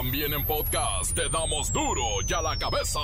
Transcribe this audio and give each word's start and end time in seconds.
También 0.00 0.32
en 0.32 0.44
podcast 0.44 1.12
te 1.12 1.28
damos 1.28 1.72
duro 1.72 2.04
y 2.24 2.32
a 2.32 2.40
la 2.40 2.56
cabeza. 2.56 3.00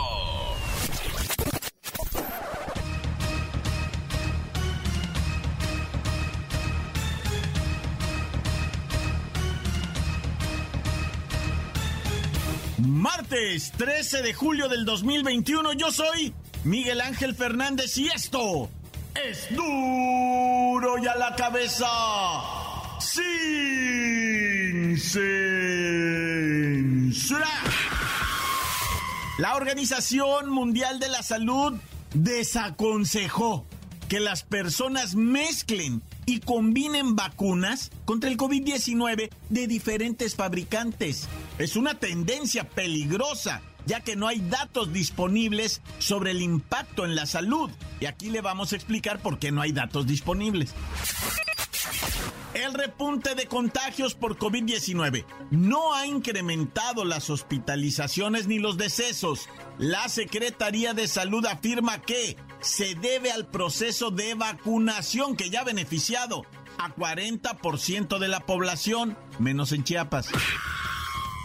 Martes 12.78 13.72
13 13.72 14.22
de 14.22 14.32
julio 14.32 14.68
del 14.68 14.84
2021, 14.84 15.72
yo 15.72 15.90
soy 15.90 16.32
Miguel 16.62 17.00
Ángel 17.00 17.34
Fernández 17.34 17.98
y 17.98 18.06
esto 18.06 18.70
es 19.16 19.48
duro 19.50 20.98
y 21.02 21.08
a 21.08 21.16
la 21.16 21.34
cabeza 21.34 21.88
sin 23.00 24.96
censura. 24.96 25.53
La 29.36 29.56
Organización 29.56 30.48
Mundial 30.48 31.00
de 31.00 31.08
la 31.08 31.24
Salud 31.24 31.74
desaconsejó 32.14 33.66
que 34.08 34.20
las 34.20 34.44
personas 34.44 35.16
mezclen 35.16 36.02
y 36.24 36.38
combinen 36.38 37.16
vacunas 37.16 37.90
contra 38.04 38.30
el 38.30 38.36
COVID-19 38.36 39.30
de 39.48 39.66
diferentes 39.66 40.36
fabricantes. 40.36 41.26
Es 41.58 41.74
una 41.74 41.98
tendencia 41.98 42.68
peligrosa, 42.68 43.60
ya 43.86 44.00
que 44.02 44.14
no 44.14 44.28
hay 44.28 44.38
datos 44.38 44.92
disponibles 44.92 45.82
sobre 45.98 46.30
el 46.30 46.40
impacto 46.40 47.04
en 47.04 47.16
la 47.16 47.26
salud. 47.26 47.72
Y 47.98 48.06
aquí 48.06 48.30
le 48.30 48.40
vamos 48.40 48.72
a 48.72 48.76
explicar 48.76 49.18
por 49.18 49.40
qué 49.40 49.50
no 49.50 49.62
hay 49.62 49.72
datos 49.72 50.06
disponibles. 50.06 50.72
El 52.54 52.72
repunte 52.72 53.34
de 53.34 53.46
contagios 53.46 54.14
por 54.14 54.38
COVID-19 54.38 55.24
no 55.50 55.92
ha 55.92 56.06
incrementado 56.06 57.04
las 57.04 57.28
hospitalizaciones 57.28 58.46
ni 58.46 58.60
los 58.60 58.76
decesos. 58.76 59.48
La 59.76 60.08
Secretaría 60.08 60.94
de 60.94 61.08
Salud 61.08 61.44
afirma 61.46 62.00
que 62.00 62.36
se 62.60 62.94
debe 62.94 63.32
al 63.32 63.46
proceso 63.46 64.12
de 64.12 64.34
vacunación 64.34 65.36
que 65.36 65.50
ya 65.50 65.62
ha 65.62 65.64
beneficiado 65.64 66.46
a 66.78 66.94
40% 66.94 68.18
de 68.18 68.28
la 68.28 68.40
población, 68.40 69.18
menos 69.40 69.72
en 69.72 69.82
Chiapas. 69.82 70.28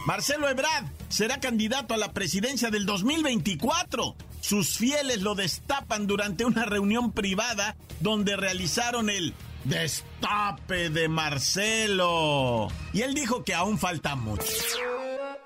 Marcelo 0.05 0.47
Ebrard 0.47 0.85
será 1.09 1.39
candidato 1.39 1.95
a 1.95 1.97
la 1.97 2.13
presidencia 2.13 2.69
del 2.69 2.85
2024. 2.85 4.15
Sus 4.41 4.77
fieles 4.77 5.21
lo 5.21 5.33
destapan 5.33 6.05
durante 6.05 6.45
una 6.45 6.65
reunión 6.65 7.11
privada 7.11 7.75
donde 7.99 8.37
realizaron 8.37 9.09
el 9.09 9.33
destape 9.63 10.89
de 10.89 11.07
Marcelo. 11.09 12.67
Y 12.93 13.01
él 13.01 13.13
dijo 13.13 13.43
que 13.43 13.53
aún 13.53 13.77
falta 13.77 14.15
mucho. 14.15 14.43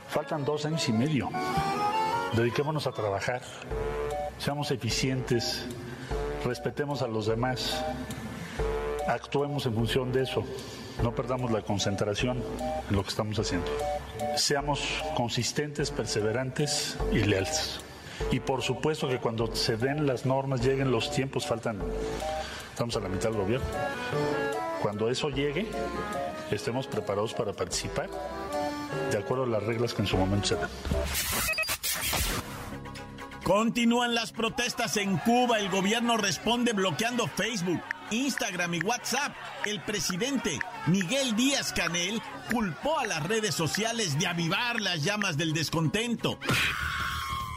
Faltan 0.10 0.46
dos 0.46 0.66
años 0.66 0.88
y 0.90 0.94
medio. 0.94 1.30
Dediquémonos 2.36 2.88
a 2.88 2.92
trabajar. 2.92 3.42
Seamos 4.38 4.72
eficientes. 4.72 5.66
Respetemos 6.46 7.02
a 7.02 7.08
los 7.08 7.26
demás. 7.26 7.84
Actuemos 9.08 9.66
en 9.66 9.74
función 9.74 10.12
de 10.12 10.24
eso. 10.24 10.44
No 11.02 11.16
perdamos 11.16 11.52
la 11.52 11.62
concentración 11.62 12.44
en 12.90 12.96
lo 12.96 13.04
que 13.04 13.10
estamos 13.10 13.40
haciendo. 13.40 13.68
Seamos 14.36 15.04
consistentes, 15.16 15.92
perseverantes 15.92 16.98
y 17.12 17.20
leales. 17.20 17.80
Y 18.32 18.40
por 18.40 18.62
supuesto 18.62 19.08
que 19.10 19.18
cuando 19.18 19.54
se 19.56 19.78
den 19.78 20.06
las 20.06 20.26
normas, 20.26 20.62
lleguen 20.62 20.92
los 20.92 21.12
tiempos, 21.12 21.46
faltan 21.46 21.80
estamos 22.70 22.96
a 22.96 23.00
la 23.00 23.10
mitad 23.10 23.30
del 23.30 23.40
gobierno. 23.40 23.66
Cuando 24.82 25.10
eso 25.10 25.30
llegue, 25.30 25.68
estemos 26.52 26.88
preparados 26.88 27.34
para 27.34 27.54
participar 27.54 28.10
de 29.12 29.18
acuerdo 29.18 29.44
a 29.44 29.48
las 29.48 29.64
reglas 29.64 29.94
que 29.94 30.02
en 30.02 30.08
su 30.08 30.18
momento 30.18 30.48
se 30.48 30.56
dan. 30.56 30.70
Continúan 33.44 34.16
las 34.16 34.32
protestas 34.32 34.96
en 34.98 35.18
Cuba. 35.18 35.60
El 35.60 35.70
gobierno 35.70 36.18
responde 36.18 36.72
bloqueando 36.72 37.28
Facebook, 37.28 37.82
Instagram 38.12 38.74
y 38.76 38.80
WhatsApp. 38.82 39.36
El 39.66 39.82
presidente 39.82 40.60
Miguel 40.88 41.36
Díaz 41.36 41.74
Canel 41.74 42.22
culpó 42.50 43.00
a 43.00 43.06
las 43.06 43.24
redes 43.24 43.54
sociales 43.54 44.18
de 44.18 44.28
avivar 44.28 44.80
las 44.80 45.04
llamas 45.04 45.38
del 45.38 45.54
descontento. 45.54 46.40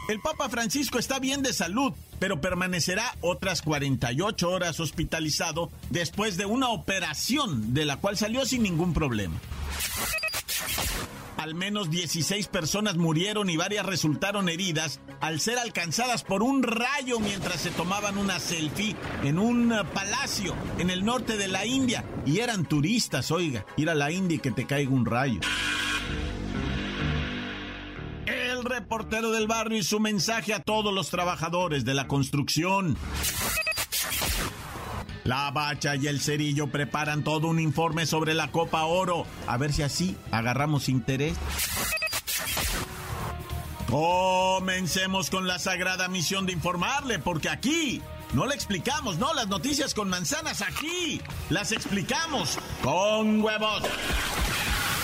El 0.09 0.21
Papa 0.21 0.49
Francisco 0.49 1.01
está 1.01 1.19
bien 1.19 1.43
de 1.43 1.53
salud, 1.53 1.93
pero 2.21 2.41
permanecerá 2.41 3.17
otras 3.23 3.61
48 3.63 4.49
horas 4.49 4.79
hospitalizado 4.79 5.73
después 5.91 6.37
de 6.37 6.47
una 6.47 6.69
operación 6.69 7.75
de 7.75 7.87
la 7.87 7.97
cual 7.97 8.17
salió 8.17 8.47
sin 8.47 8.63
ningún 8.63 8.95
problema. 8.95 9.35
Al 11.39 11.57
menos 11.57 11.91
16 11.91 12.47
personas 12.47 12.97
murieron 12.97 13.51
y 13.51 13.57
varias 13.57 13.85
resultaron 13.85 14.49
heridas 14.49 15.01
al 15.21 15.41
ser 15.41 15.59
alcanzadas 15.59 16.23
por 16.23 16.45
un 16.45 16.63
rayo 16.63 17.19
mientras 17.19 17.61
se 17.61 17.71
tomaban 17.71 18.17
una 18.17 18.39
selfie 18.39 18.95
en 19.25 19.41
un 19.41 19.75
palacio 19.93 20.55
en 20.79 20.91
el 20.91 21.05
norte 21.05 21.37
de 21.37 21.49
la 21.49 21.67
India. 21.67 22.05
Y 22.25 22.39
eran 22.39 22.65
turistas, 22.65 23.33
oiga, 23.33 23.67
ir 23.77 23.91
a 23.91 23.95
la 23.95 24.13
India 24.13 24.37
y 24.37 24.41
que 24.41 24.53
te 24.53 24.67
caiga 24.67 24.91
un 24.93 25.05
rayo 25.05 25.41
reportero 28.77 29.31
del 29.31 29.47
barrio 29.47 29.79
y 29.79 29.83
su 29.83 30.01
mensaje 30.01 30.53
a 30.53 30.61
todos 30.61 30.93
los 30.93 31.09
trabajadores 31.09 31.87
de 31.87 31.95
la 31.95 32.07
construcción. 32.07 32.95
La 35.25 35.51
Bacha 35.51 35.97
y 35.97 36.07
el 36.07 36.21
Cerillo 36.21 36.67
preparan 36.67 37.25
todo 37.25 37.49
un 37.49 37.59
informe 37.59 38.05
sobre 38.05 38.35
la 38.35 38.53
Copa 38.53 38.85
Oro. 38.85 39.27
A 39.47 39.57
ver 39.57 39.73
si 39.73 39.83
así 39.83 40.15
agarramos 40.31 40.91
interés. 40.91 41.39
Comencemos 43.89 45.31
con 45.31 45.47
la 45.47 45.59
sagrada 45.59 46.09
misión 46.09 46.45
de 46.45 46.53
informarle, 46.53 47.19
porque 47.19 47.49
aquí 47.49 48.03
no 48.35 48.47
le 48.47 48.55
explicamos, 48.55 49.17
no, 49.17 49.33
las 49.33 49.49
noticias 49.49 49.95
con 49.95 50.11
manzanas 50.11 50.61
aquí 50.61 51.23
las 51.49 51.73
explicamos 51.73 52.59
con 52.83 53.41
huevos. 53.41 53.85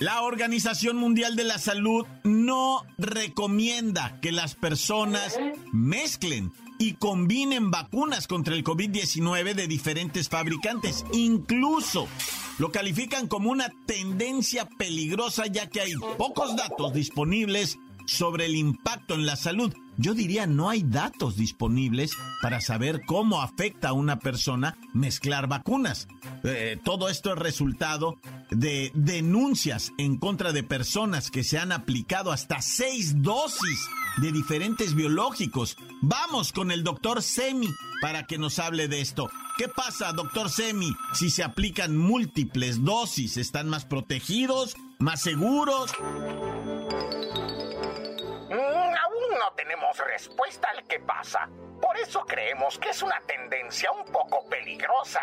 La 0.00 0.22
Organización 0.22 0.96
Mundial 0.96 1.36
de 1.36 1.44
la 1.44 1.58
Salud 1.58 2.06
no 2.24 2.86
recomienda 2.96 4.18
que 4.22 4.32
las 4.32 4.54
personas 4.54 5.38
mezclen 5.72 6.54
y 6.78 6.94
combinen 6.94 7.70
vacunas 7.70 8.26
contra 8.26 8.54
el 8.54 8.64
COVID-19 8.64 9.52
de 9.52 9.68
diferentes 9.68 10.30
fabricantes. 10.30 11.04
Incluso 11.12 12.08
lo 12.58 12.72
califican 12.72 13.28
como 13.28 13.50
una 13.50 13.70
tendencia 13.84 14.66
peligrosa 14.66 15.46
ya 15.48 15.68
que 15.68 15.82
hay 15.82 15.92
pocos 16.16 16.56
datos 16.56 16.94
disponibles 16.94 17.78
sobre 18.10 18.46
el 18.46 18.56
impacto 18.56 19.14
en 19.14 19.24
la 19.24 19.36
salud. 19.36 19.72
Yo 19.96 20.14
diría 20.14 20.46
no 20.46 20.68
hay 20.68 20.82
datos 20.82 21.36
disponibles 21.36 22.12
para 22.42 22.60
saber 22.60 23.02
cómo 23.06 23.40
afecta 23.40 23.90
a 23.90 23.92
una 23.92 24.18
persona 24.18 24.76
mezclar 24.92 25.46
vacunas. 25.46 26.08
Eh, 26.42 26.78
todo 26.84 27.08
esto 27.08 27.32
es 27.32 27.38
resultado 27.38 28.18
de 28.50 28.90
denuncias 28.94 29.92
en 29.98 30.16
contra 30.16 30.52
de 30.52 30.62
personas 30.62 31.30
que 31.30 31.44
se 31.44 31.58
han 31.58 31.70
aplicado 31.70 32.32
hasta 32.32 32.62
seis 32.62 33.22
dosis 33.22 33.86
de 34.16 34.32
diferentes 34.32 34.94
biológicos. 34.94 35.76
Vamos 36.02 36.52
con 36.52 36.72
el 36.72 36.82
doctor 36.82 37.22
Semi 37.22 37.68
para 38.00 38.26
que 38.26 38.38
nos 38.38 38.58
hable 38.58 38.88
de 38.88 39.02
esto. 39.02 39.30
¿Qué 39.56 39.68
pasa, 39.68 40.12
doctor 40.12 40.50
Semi, 40.50 40.90
si 41.12 41.30
se 41.30 41.44
aplican 41.44 41.96
múltiples 41.96 42.82
dosis? 42.82 43.36
¿Están 43.36 43.68
más 43.68 43.84
protegidos? 43.84 44.74
¿Más 44.98 45.20
seguros? 45.20 45.92
Tenemos 49.56 49.96
respuesta 49.98 50.68
al 50.70 50.84
qué 50.86 51.00
pasa. 51.00 51.48
Por 51.80 51.96
eso 51.96 52.24
creemos 52.26 52.78
que 52.78 52.90
es 52.90 53.02
una 53.02 53.20
tendencia 53.26 53.90
un 53.90 54.04
poco 54.04 54.46
peligrosa 54.48 55.20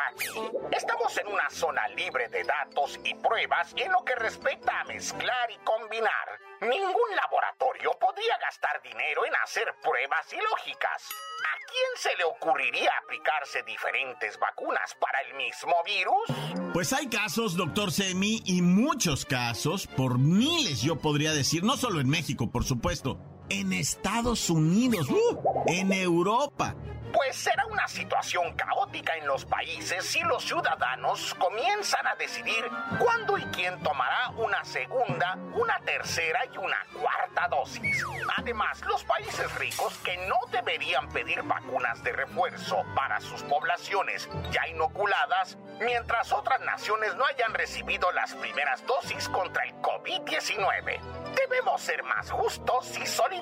Estamos 0.71 1.17
en 1.17 1.27
una 1.27 1.49
zona 1.49 1.87
libre 1.89 2.27
de 2.29 2.43
datos 2.43 2.99
y 3.03 3.13
pruebas 3.15 3.73
en 3.75 3.91
lo 3.91 4.03
que 4.03 4.15
respecta 4.15 4.81
a 4.81 4.83
mezclar 4.85 5.51
y 5.51 5.57
combinar. 5.63 6.39
Ningún 6.61 7.15
laboratorio 7.15 7.91
podría 7.99 8.37
gastar 8.39 8.81
dinero 8.81 9.25
en 9.25 9.33
hacer 9.43 9.73
pruebas 9.81 10.31
ilógicas. 10.33 11.09
¿A 11.43 11.57
quién 11.67 11.91
se 11.97 12.15
le 12.17 12.23
ocurriría 12.23 12.91
aplicarse 13.03 13.63
diferentes 13.63 14.37
vacunas 14.39 14.95
para 14.99 15.21
el 15.21 15.35
mismo 15.35 15.75
virus? 15.85 16.73
Pues 16.73 16.93
hay 16.93 17.07
casos, 17.09 17.55
doctor 17.55 17.91
Semi, 17.91 18.41
y 18.45 18.61
muchos 18.61 19.25
casos, 19.25 19.87
por 19.87 20.17
miles 20.19 20.81
yo 20.81 20.97
podría 20.97 21.33
decir, 21.33 21.63
no 21.63 21.77
solo 21.77 22.01
en 22.01 22.09
México, 22.09 22.51
por 22.51 22.63
supuesto, 22.63 23.19
en 23.49 23.73
Estados 23.73 24.49
Unidos, 24.49 25.09
uh, 25.09 25.63
en 25.67 25.93
Europa. 25.93 26.75
Pues 27.13 27.37
será 27.37 27.65
una 27.65 27.87
situación 27.87 28.53
caótica 28.53 29.15
en 29.15 29.27
los 29.27 29.45
países 29.45 30.05
si 30.05 30.19
los 30.21 30.43
ciudadanos 30.43 31.33
comienzan 31.35 32.05
a 32.05 32.15
decidir 32.15 32.69
cuándo 32.99 33.37
y 33.37 33.43
quién 33.45 33.81
tomará 33.81 34.29
una 34.31 34.63
segunda, 34.65 35.35
una 35.55 35.79
tercera 35.79 36.41
y 36.53 36.57
una 36.57 36.77
cuarta 36.99 37.47
dosis. 37.47 38.03
Además, 38.37 38.81
los 38.85 39.03
países 39.05 39.53
ricos 39.55 39.97
que 40.03 40.17
no 40.27 40.35
deberían 40.51 41.07
pedir 41.09 41.41
vacunas 41.43 42.03
de 42.03 42.11
refuerzo 42.11 42.83
para 42.93 43.19
sus 43.21 43.41
poblaciones 43.43 44.29
ya 44.51 44.67
inoculadas, 44.67 45.57
mientras 45.79 46.31
otras 46.33 46.59
naciones 46.61 47.15
no 47.15 47.25
hayan 47.25 47.53
recibido 47.53 48.11
las 48.11 48.35
primeras 48.35 48.85
dosis 48.85 49.29
contra 49.29 49.63
el 49.63 49.73
COVID-19. 49.75 50.99
Debemos 51.35 51.81
ser 51.81 52.03
más 52.03 52.29
justos 52.29 52.97
y 52.97 53.05
solidarios. 53.05 53.36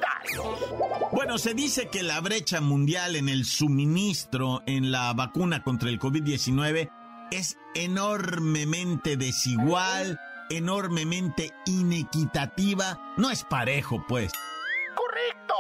Bueno, 1.12 1.38
se 1.38 1.54
dice 1.54 1.90
que 1.90 2.04
la 2.04 2.20
brecha 2.20 2.62
mundial 2.62 3.16
en 3.16 3.30
el 3.30 3.46
suministro 3.46 4.62
en 4.66 4.92
la 4.92 5.14
vacuna 5.14 5.64
contra 5.64 5.90
el 5.90 6.00
COVID-19 6.00 6.92
es 7.32 7.58
enormemente 7.74 9.18
desigual, 9.18 10.20
enormemente 10.50 11.52
inequitativa. 11.66 13.14
No 13.18 13.32
es 13.32 13.44
parejo, 13.44 14.04
pues. 14.08 14.32
Correcto. 14.96 15.56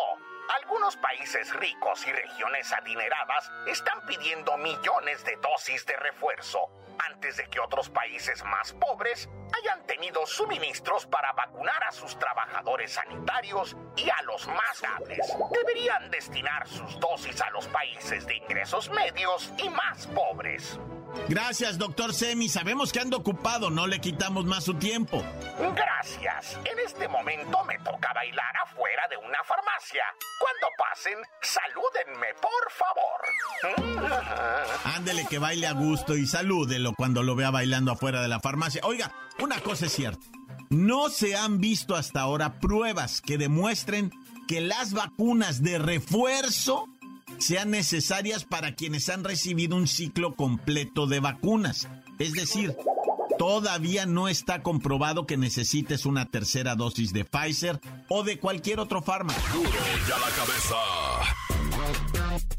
Algunos 0.61 0.95
países 0.97 1.53
ricos 1.55 2.05
y 2.07 2.11
regiones 2.11 2.71
adineradas 2.71 3.51
están 3.67 4.05
pidiendo 4.07 4.57
millones 4.57 5.23
de 5.25 5.37
dosis 5.41 5.85
de 5.85 5.95
refuerzo 5.97 6.69
antes 6.99 7.37
de 7.37 7.47
que 7.47 7.59
otros 7.59 7.89
países 7.89 8.43
más 8.43 8.73
pobres 8.73 9.29
hayan 9.57 9.85
tenido 9.85 10.25
suministros 10.25 11.05
para 11.05 11.31
vacunar 11.33 11.83
a 11.83 11.91
sus 11.91 12.17
trabajadores 12.17 12.93
sanitarios 12.93 13.75
y 13.95 14.09
a 14.09 14.21
los 14.23 14.47
más 14.47 14.83
hábiles. 14.83 15.33
Deberían 15.51 16.09
destinar 16.11 16.67
sus 16.67 16.99
dosis 16.99 17.41
a 17.41 17.49
los 17.51 17.67
países 17.67 18.25
de 18.25 18.35
ingresos 18.37 18.89
medios 18.89 19.51
y 19.57 19.69
más 19.69 20.07
pobres. 20.07 20.79
Gracias, 21.27 21.77
doctor 21.77 22.13
Semi. 22.13 22.49
Sabemos 22.49 22.91
que 22.91 22.99
anda 22.99 23.17
ocupado, 23.17 23.69
no 23.69 23.87
le 23.87 23.99
quitamos 23.99 24.45
más 24.45 24.63
su 24.63 24.75
tiempo. 24.75 25.23
Gracias. 25.75 26.57
En 26.65 26.79
este 26.85 27.07
momento 27.07 27.63
me 27.65 27.77
toca 27.79 28.13
bailar 28.13 28.57
afuera 28.63 29.03
de 29.09 29.17
una 29.17 29.43
farmacia. 29.43 30.03
Cuando 30.39 30.67
pasen, 30.77 31.17
salúdenme, 31.41 32.27
por 32.41 32.71
favor. 32.71 34.15
Ándele 34.95 35.25
que 35.27 35.39
baile 35.39 35.67
a 35.67 35.73
gusto 35.73 36.15
y 36.15 36.27
salúdelo 36.27 36.93
cuando 36.95 37.23
lo 37.23 37.35
vea 37.35 37.49
bailando 37.51 37.91
afuera 37.91 38.21
de 38.21 38.27
la 38.27 38.39
farmacia. 38.39 38.81
Oiga, 38.83 39.11
una 39.39 39.59
cosa 39.61 39.87
es 39.87 39.93
cierta. 39.93 40.25
No 40.69 41.09
se 41.09 41.35
han 41.35 41.59
visto 41.59 41.95
hasta 41.95 42.21
ahora 42.21 42.59
pruebas 42.59 43.21
que 43.21 43.37
demuestren 43.37 44.11
que 44.47 44.61
las 44.61 44.93
vacunas 44.93 45.63
de 45.63 45.79
refuerzo 45.79 46.87
sean 47.39 47.71
necesarias 47.71 48.43
para 48.45 48.75
quienes 48.75 49.09
han 49.09 49.23
recibido 49.23 49.75
un 49.75 49.87
ciclo 49.87 50.35
completo 50.35 51.07
de 51.07 51.19
vacunas. 51.19 51.87
Es 52.19 52.33
decir, 52.33 52.75
todavía 53.37 54.05
no 54.05 54.27
está 54.27 54.61
comprobado 54.63 55.25
que 55.25 55.37
necesites 55.37 56.05
una 56.05 56.25
tercera 56.25 56.75
dosis 56.75 57.13
de 57.13 57.25
Pfizer 57.25 57.79
o 58.09 58.23
de 58.23 58.39
cualquier 58.39 58.79
otro 58.79 59.01
fármaco. 59.01 59.41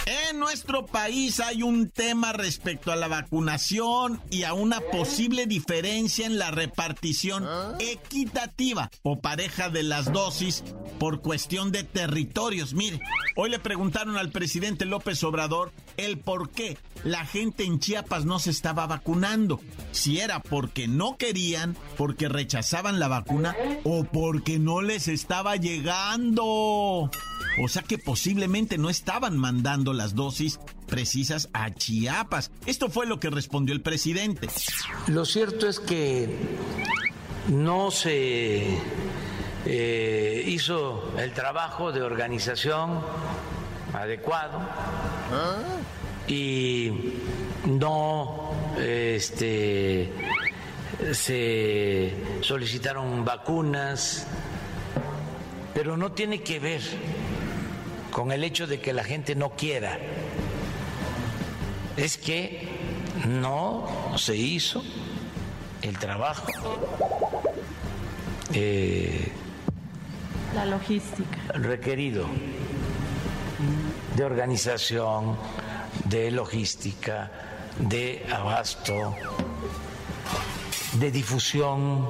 En 0.06 0.38
nuestro 0.38 0.86
país 0.86 1.40
hay 1.40 1.64
un 1.64 1.90
tema 1.90 2.32
respecto 2.32 2.92
a 2.92 2.96
la 2.96 3.08
vacunación 3.08 4.20
y 4.30 4.44
a 4.44 4.54
una 4.54 4.78
posible 4.80 5.46
diferencia 5.46 6.26
en 6.26 6.38
la 6.38 6.52
repartición 6.52 7.44
equitativa 7.80 8.88
o 9.02 9.18
pareja 9.18 9.68
de 9.68 9.82
las 9.82 10.12
dosis 10.12 10.62
por 11.00 11.22
cuestión 11.22 11.72
de 11.72 11.82
territorios. 11.82 12.72
Mire, 12.72 13.00
hoy 13.34 13.50
le 13.50 13.58
preguntaron 13.58 14.16
al 14.16 14.30
presidente 14.30 14.84
López 14.84 15.24
Obrador 15.24 15.72
el 15.96 16.18
por 16.18 16.50
qué 16.50 16.78
la 17.02 17.26
gente 17.26 17.64
en 17.64 17.80
Chiapas 17.80 18.24
no 18.24 18.38
se 18.38 18.50
estaba 18.50 18.86
vacunando. 18.86 19.60
Si 19.90 20.20
era 20.20 20.40
porque 20.40 20.86
no 20.86 21.16
querían, 21.16 21.76
porque 21.96 22.28
rechazaban 22.28 23.00
la 23.00 23.08
vacuna 23.08 23.56
o 23.82 24.04
porque 24.04 24.60
no 24.60 24.82
les 24.82 25.08
estaba 25.08 25.56
llegando. 25.56 27.10
O 27.58 27.68
sea 27.68 27.82
que 27.82 27.98
posiblemente 27.98 28.76
no 28.76 28.90
estaban 28.90 29.38
mandando 29.38 29.94
las 29.96 30.14
dosis 30.14 30.60
precisas 30.86 31.48
a 31.52 31.72
Chiapas. 31.72 32.50
Esto 32.66 32.88
fue 32.88 33.06
lo 33.06 33.18
que 33.18 33.30
respondió 33.30 33.74
el 33.74 33.82
presidente. 33.82 34.48
Lo 35.08 35.24
cierto 35.24 35.68
es 35.68 35.80
que 35.80 36.28
no 37.48 37.90
se 37.90 38.78
eh, 39.64 40.44
hizo 40.46 41.12
el 41.18 41.32
trabajo 41.32 41.92
de 41.92 42.02
organización 42.02 43.00
adecuado 43.92 44.60
y 46.28 46.90
no 47.66 48.52
este, 48.78 50.12
se 51.12 52.14
solicitaron 52.40 53.24
vacunas, 53.24 54.26
pero 55.74 55.96
no 55.96 56.12
tiene 56.12 56.42
que 56.42 56.58
ver 56.58 56.82
con 58.16 58.32
el 58.32 58.44
hecho 58.44 58.66
de 58.66 58.80
que 58.80 58.94
la 58.94 59.04
gente 59.04 59.34
no 59.34 59.50
quiera. 59.50 59.98
Es 61.98 62.16
que 62.16 62.66
no 63.28 64.14
se 64.16 64.34
hizo 64.34 64.82
el 65.82 65.98
trabajo. 65.98 66.46
Eh, 68.54 69.30
la 70.54 70.64
logística. 70.64 71.36
Requerido 71.56 72.26
de 74.14 74.24
organización, 74.24 75.36
de 76.06 76.30
logística, 76.30 77.30
de 77.78 78.24
abasto, 78.32 79.14
de 80.94 81.10
difusión 81.10 82.06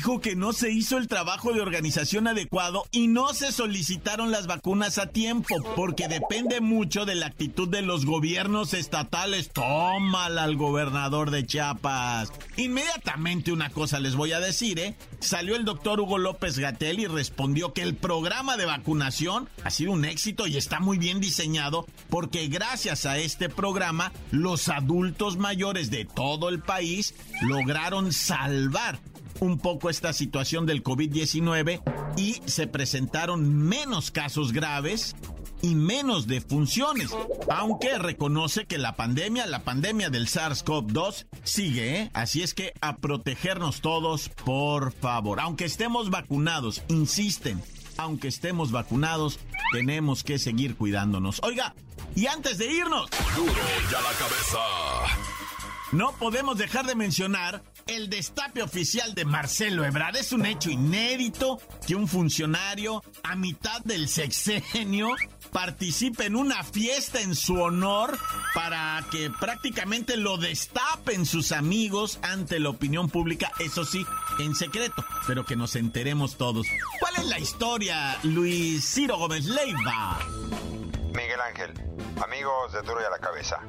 dijo 0.00 0.22
que 0.22 0.34
no 0.34 0.54
se 0.54 0.70
hizo 0.70 0.96
el 0.96 1.08
trabajo 1.08 1.52
de 1.52 1.60
organización 1.60 2.26
adecuado 2.26 2.86
y 2.90 3.06
no 3.06 3.34
se 3.34 3.52
solicitaron 3.52 4.30
las 4.30 4.46
vacunas 4.46 4.96
a 4.96 5.08
tiempo, 5.08 5.56
porque 5.76 6.08
depende 6.08 6.62
mucho 6.62 7.04
de 7.04 7.14
la 7.16 7.26
actitud 7.26 7.68
de 7.68 7.82
los 7.82 8.06
gobiernos 8.06 8.72
estatales. 8.72 9.50
Tómala 9.50 10.44
al 10.44 10.56
gobernador 10.56 11.30
de 11.30 11.44
Chiapas. 11.44 12.32
Inmediatamente 12.56 13.52
una 13.52 13.68
cosa 13.68 14.00
les 14.00 14.16
voy 14.16 14.32
a 14.32 14.40
decir, 14.40 14.78
¿eh? 14.78 14.96
Salió 15.18 15.54
el 15.54 15.66
doctor 15.66 16.00
Hugo 16.00 16.16
López 16.16 16.58
Gatel 16.58 17.00
y 17.00 17.06
respondió 17.06 17.74
que 17.74 17.82
el 17.82 17.94
programa 17.94 18.56
de 18.56 18.64
vacunación 18.64 19.50
ha 19.64 19.70
sido 19.70 19.92
un 19.92 20.06
éxito 20.06 20.46
y 20.46 20.56
está 20.56 20.80
muy 20.80 20.96
bien 20.96 21.20
diseñado, 21.20 21.84
porque 22.08 22.48
gracias 22.48 23.04
a 23.04 23.18
este 23.18 23.50
programa, 23.50 24.12
los 24.30 24.70
adultos 24.70 25.36
mayores 25.36 25.90
de 25.90 26.06
todo 26.06 26.48
el 26.48 26.60
país 26.60 27.14
lograron 27.42 28.14
salvar 28.14 28.98
un 29.40 29.58
poco 29.58 29.90
esta 29.90 30.12
situación 30.12 30.66
del 30.66 30.82
COVID-19 30.82 31.82
y 32.16 32.40
se 32.46 32.66
presentaron 32.66 33.56
menos 33.56 34.10
casos 34.10 34.52
graves 34.52 35.16
y 35.62 35.74
menos 35.74 36.26
defunciones, 36.26 37.10
aunque 37.50 37.98
reconoce 37.98 38.66
que 38.66 38.78
la 38.78 38.96
pandemia, 38.96 39.46
la 39.46 39.62
pandemia 39.62 40.10
del 40.10 40.26
SARS-CoV-2 40.26 41.26
sigue, 41.44 42.00
¿eh? 42.00 42.10
así 42.14 42.42
es 42.42 42.54
que 42.54 42.72
a 42.80 42.96
protegernos 42.96 43.80
todos, 43.80 44.30
por 44.44 44.92
favor, 44.92 45.40
aunque 45.40 45.66
estemos 45.66 46.10
vacunados, 46.10 46.82
insisten, 46.88 47.62
aunque 47.98 48.28
estemos 48.28 48.72
vacunados, 48.72 49.38
tenemos 49.72 50.24
que 50.24 50.38
seguir 50.38 50.76
cuidándonos. 50.76 51.40
Oiga, 51.42 51.74
y 52.14 52.26
antes 52.26 52.58
de 52.58 52.72
irnos, 52.72 53.10
duro 53.36 53.52
ya 53.90 54.00
la 54.00 54.12
cabeza. 54.12 54.58
no 55.92 56.12
podemos 56.12 56.56
dejar 56.56 56.86
de 56.86 56.94
mencionar 56.94 57.62
el 57.90 58.08
destape 58.08 58.62
oficial 58.62 59.14
de 59.14 59.24
Marcelo 59.24 59.84
Ebrard. 59.84 60.16
Es 60.16 60.32
un 60.32 60.46
hecho 60.46 60.70
inédito 60.70 61.58
que 61.86 61.96
un 61.96 62.06
funcionario 62.06 63.02
a 63.22 63.34
mitad 63.34 63.80
del 63.82 64.08
sexenio 64.08 65.08
participe 65.52 66.26
en 66.26 66.36
una 66.36 66.62
fiesta 66.62 67.20
en 67.20 67.34
su 67.34 67.60
honor 67.60 68.16
para 68.54 69.04
que 69.10 69.30
prácticamente 69.30 70.16
lo 70.16 70.36
destapen 70.36 71.26
sus 71.26 71.50
amigos 71.50 72.20
ante 72.22 72.60
la 72.60 72.68
opinión 72.68 73.10
pública, 73.10 73.50
eso 73.58 73.84
sí, 73.84 74.06
en 74.38 74.54
secreto, 74.54 75.04
pero 75.26 75.44
que 75.44 75.56
nos 75.56 75.74
enteremos 75.74 76.36
todos. 76.36 76.66
¿Cuál 77.00 77.14
es 77.16 77.26
la 77.26 77.38
historia, 77.40 78.18
Luis 78.22 78.84
Ciro 78.84 79.18
Gómez 79.18 79.46
Leiva? 79.46 80.18
Miguel 81.30 81.46
Ángel, 81.46 81.72
amigos 82.24 82.72
de 82.72 82.82
Duro 82.82 83.00
y 83.02 83.04
a 83.04 83.10
la 83.10 83.20
Cabeza. 83.20 83.60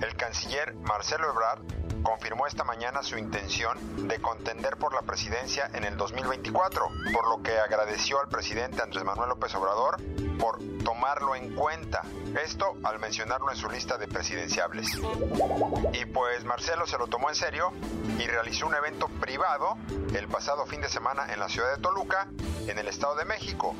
El 0.00 0.14
canciller 0.14 0.74
Marcelo 0.74 1.28
Ebrard 1.28 1.60
confirmó 2.04 2.46
esta 2.46 2.62
mañana 2.62 3.02
su 3.02 3.18
intención 3.18 4.06
de 4.06 4.20
contender 4.20 4.76
por 4.76 4.94
la 4.94 5.02
presidencia 5.02 5.68
en 5.74 5.82
el 5.82 5.96
2024, 5.96 6.86
por 7.12 7.28
lo 7.28 7.42
que 7.42 7.58
agradeció 7.58 8.20
al 8.20 8.28
presidente 8.28 8.80
Andrés 8.80 9.02
Manuel 9.02 9.30
López 9.30 9.52
Obrador 9.56 9.96
por 10.38 10.60
tomarlo 10.84 11.34
en 11.34 11.52
cuenta. 11.56 12.02
Esto 12.44 12.76
al 12.84 13.00
mencionarlo 13.00 13.50
en 13.50 13.56
su 13.56 13.68
lista 13.68 13.98
de 13.98 14.06
presidenciables. 14.06 14.86
Y 15.92 16.04
pues 16.04 16.44
Marcelo 16.44 16.86
se 16.86 16.96
lo 16.96 17.08
tomó 17.08 17.28
en 17.28 17.34
serio 17.34 17.72
y 18.20 18.26
realizó 18.28 18.68
un 18.68 18.76
evento 18.76 19.08
privado 19.20 19.76
el 20.14 20.28
pasado 20.28 20.64
fin 20.64 20.80
de 20.80 20.88
semana 20.88 21.26
en 21.32 21.40
la 21.40 21.48
ciudad 21.48 21.74
de 21.74 21.82
Toluca, 21.82 22.28
en 22.68 22.78
el 22.78 22.86
Estado 22.86 23.16
de 23.16 23.24
México, 23.24 23.74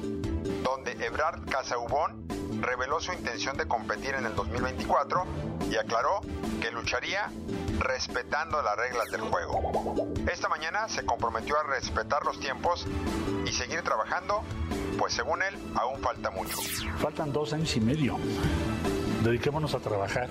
donde 0.65 1.07
Ebrard 1.07 1.49
Casaubón 1.49 2.40
reveló 2.61 3.00
su 3.00 3.12
intención 3.12 3.57
de 3.57 3.67
competir 3.67 4.14
en 4.14 4.26
el 4.26 4.35
2024 4.35 5.25
y 5.71 5.76
aclaró 5.76 6.21
que 6.61 6.71
lucharía 6.71 7.31
respetando 7.79 8.62
las 8.62 8.76
reglas 8.76 9.11
del 9.11 9.23
juego. 9.23 10.09
Esta 10.31 10.49
mañana 10.49 10.88
se 10.88 11.05
comprometió 11.05 11.59
a 11.59 11.62
respetar 11.64 12.25
los 12.25 12.38
tiempos 12.40 12.87
y 13.47 13.52
seguir 13.52 13.83
trabajando, 13.83 14.43
pues 14.99 15.14
según 15.14 15.43
él 15.43 15.57
aún 15.75 16.00
falta 16.00 16.31
mucho. 16.31 16.59
Faltan 16.99 17.33
dos 17.33 17.52
años 17.52 17.75
y 17.76 17.81
medio. 17.81 18.19
Dediquémonos 19.23 19.75
a 19.75 19.81
trabajar, 19.81 20.29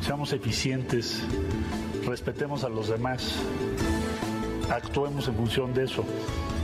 seamos 0.00 0.32
eficientes, 0.32 1.22
respetemos 2.06 2.64
a 2.64 2.68
los 2.68 2.88
demás, 2.88 3.36
actuemos 4.70 5.28
en 5.28 5.34
función 5.34 5.74
de 5.74 5.84
eso, 5.84 6.04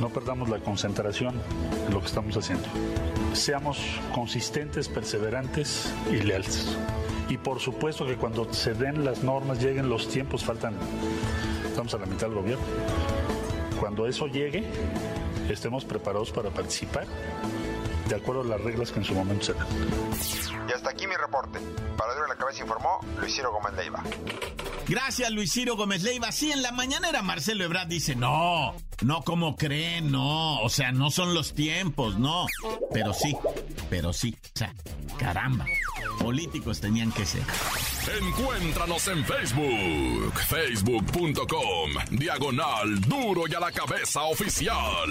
no 0.00 0.08
perdamos 0.08 0.48
la 0.48 0.58
concentración 0.58 1.40
en 1.86 1.94
lo 1.94 2.00
que 2.00 2.06
estamos 2.06 2.36
haciendo. 2.36 2.66
Seamos 3.32 3.78
consistentes, 4.14 4.88
perseverantes 4.88 5.92
y 6.10 6.16
leales. 6.16 6.76
Y 7.28 7.38
por 7.38 7.60
supuesto 7.60 8.06
que 8.06 8.16
cuando 8.16 8.52
se 8.52 8.74
den 8.74 9.04
las 9.04 9.22
normas, 9.22 9.62
lleguen 9.62 9.88
los 9.88 10.08
tiempos, 10.08 10.44
faltan, 10.44 10.74
estamos 11.66 11.94
a 11.94 11.98
la 11.98 12.06
mitad 12.06 12.26
del 12.26 12.34
gobierno. 12.34 12.64
Cuando 13.78 14.06
eso 14.06 14.26
llegue, 14.26 14.64
estemos 15.48 15.84
preparados 15.84 16.32
para 16.32 16.50
participar 16.50 17.06
de 18.08 18.16
acuerdo 18.16 18.42
a 18.42 18.44
las 18.44 18.60
reglas 18.60 18.90
que 18.90 18.98
en 18.98 19.04
su 19.04 19.14
momento 19.14 19.46
se 19.46 19.54
dan. 19.54 19.66
Y 20.68 20.72
hasta 20.72 20.90
aquí 20.90 21.06
mi 21.06 21.14
reporte. 21.14 21.60
Para 21.96 22.14
Duro 22.14 22.26
la 22.26 22.34
Cabeza 22.34 22.62
informó 22.62 23.00
Luis 23.20 23.34
Ciro 23.34 23.52
Gómez 23.52 23.72
Leiva. 23.74 24.02
Gracias, 24.90 25.30
Luis 25.30 25.52
Ciro 25.52 25.76
Gómez 25.76 26.02
Leiva. 26.02 26.32
Sí, 26.32 26.50
en 26.50 26.62
la 26.62 26.72
mañanera 26.72 27.22
Marcelo 27.22 27.62
Ebrard 27.62 27.86
dice, 27.86 28.16
no, 28.16 28.74
no 29.02 29.22
como 29.22 29.54
creen, 29.54 30.10
no, 30.10 30.60
o 30.62 30.68
sea, 30.68 30.90
no 30.90 31.12
son 31.12 31.32
los 31.32 31.54
tiempos, 31.54 32.18
no. 32.18 32.46
Pero 32.92 33.14
sí, 33.14 33.36
pero 33.88 34.12
sí, 34.12 34.36
o 34.42 34.58
sea, 34.58 34.74
caramba, 35.16 35.64
políticos 36.18 36.80
tenían 36.80 37.12
que 37.12 37.24
ser. 37.24 37.42
Encuéntranos 38.20 39.06
en 39.06 39.24
Facebook, 39.24 40.34
facebook.com, 40.48 41.90
diagonal 42.10 43.00
duro 43.02 43.44
y 43.46 43.54
a 43.54 43.60
la 43.60 43.70
cabeza 43.70 44.22
oficial. 44.22 45.08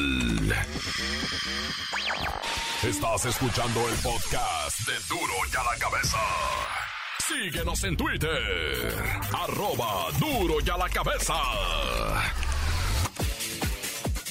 Estás 2.83 3.25
escuchando 3.27 3.88
el 3.88 3.95
podcast 3.95 4.79
de 4.81 4.93
duro 5.07 5.33
y 5.50 5.55
a 5.55 5.63
la 5.63 5.79
cabeza. 5.79 6.17
Síguenos 7.29 7.83
en 7.83 7.95
Twitter, 7.95 8.95
arroba 9.31 10.07
duro 10.19 10.55
y 10.65 10.69
a 10.69 10.77
la 10.77 10.89
cabeza. 10.89 11.36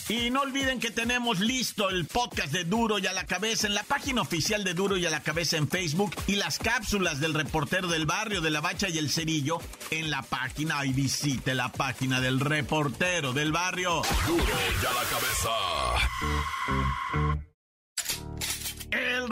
Y 0.09 0.31
no 0.31 0.41
olviden 0.41 0.81
que 0.81 0.91
tenemos 0.91 1.39
listo 1.39 1.91
el 1.91 2.07
podcast 2.07 2.51
de 2.51 2.65
Duro 2.65 2.99
y 2.99 3.07
a 3.07 3.13
la 3.13 3.27
Cabeza 3.27 3.67
en 3.67 3.75
la 3.75 3.83
página 3.83 4.23
oficial 4.23 4.65
de 4.65 4.73
Duro 4.73 4.97
y 4.97 5.05
a 5.05 5.11
la 5.11 5.23
Cabeza 5.23 5.59
en 5.59 5.69
Facebook 5.69 6.15
y 6.27 6.37
las 6.37 6.59
cápsulas 6.59 7.21
del 7.21 7.35
reportero 7.35 7.89
del 7.89 8.07
barrio 8.07 8.41
de 8.41 8.51
la 8.51 8.63
Bacha 8.63 8.89
y 8.89 8.97
el 8.97 9.11
Cerillo 9.11 9.59
en 9.91 10.11
la 10.11 10.23
página. 10.23 10.85
Y 10.87 10.95
visite 10.95 11.55
la 11.55 11.71
página 11.71 12.23
del 12.23 12.41
reportero 12.41 13.35
del 13.35 13.53
barrio. 13.53 14.03
Duro 14.27 14.45
y 14.45 14.87
a 14.87 14.93
la 14.93 15.05
cabeza. 15.11 15.51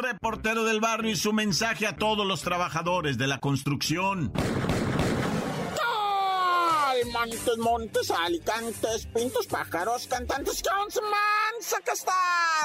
Reportero 0.06 0.62
del 0.62 0.78
barrio 0.78 1.10
y 1.10 1.16
su 1.16 1.32
mensaje 1.32 1.84
a 1.84 1.96
todos 1.96 2.25
los 2.25 2.42
trabajadores 2.42 3.18
de 3.18 3.26
la 3.26 3.38
construcción. 3.38 4.32
Montes, 7.12 7.58
montes, 7.58 8.10
alicantes, 8.12 9.06
pintos, 9.06 9.48
pájaros, 9.48 10.06
cantantes, 10.06 10.62
man, 11.02 11.54
saca 11.60 11.92
está 11.92 12.12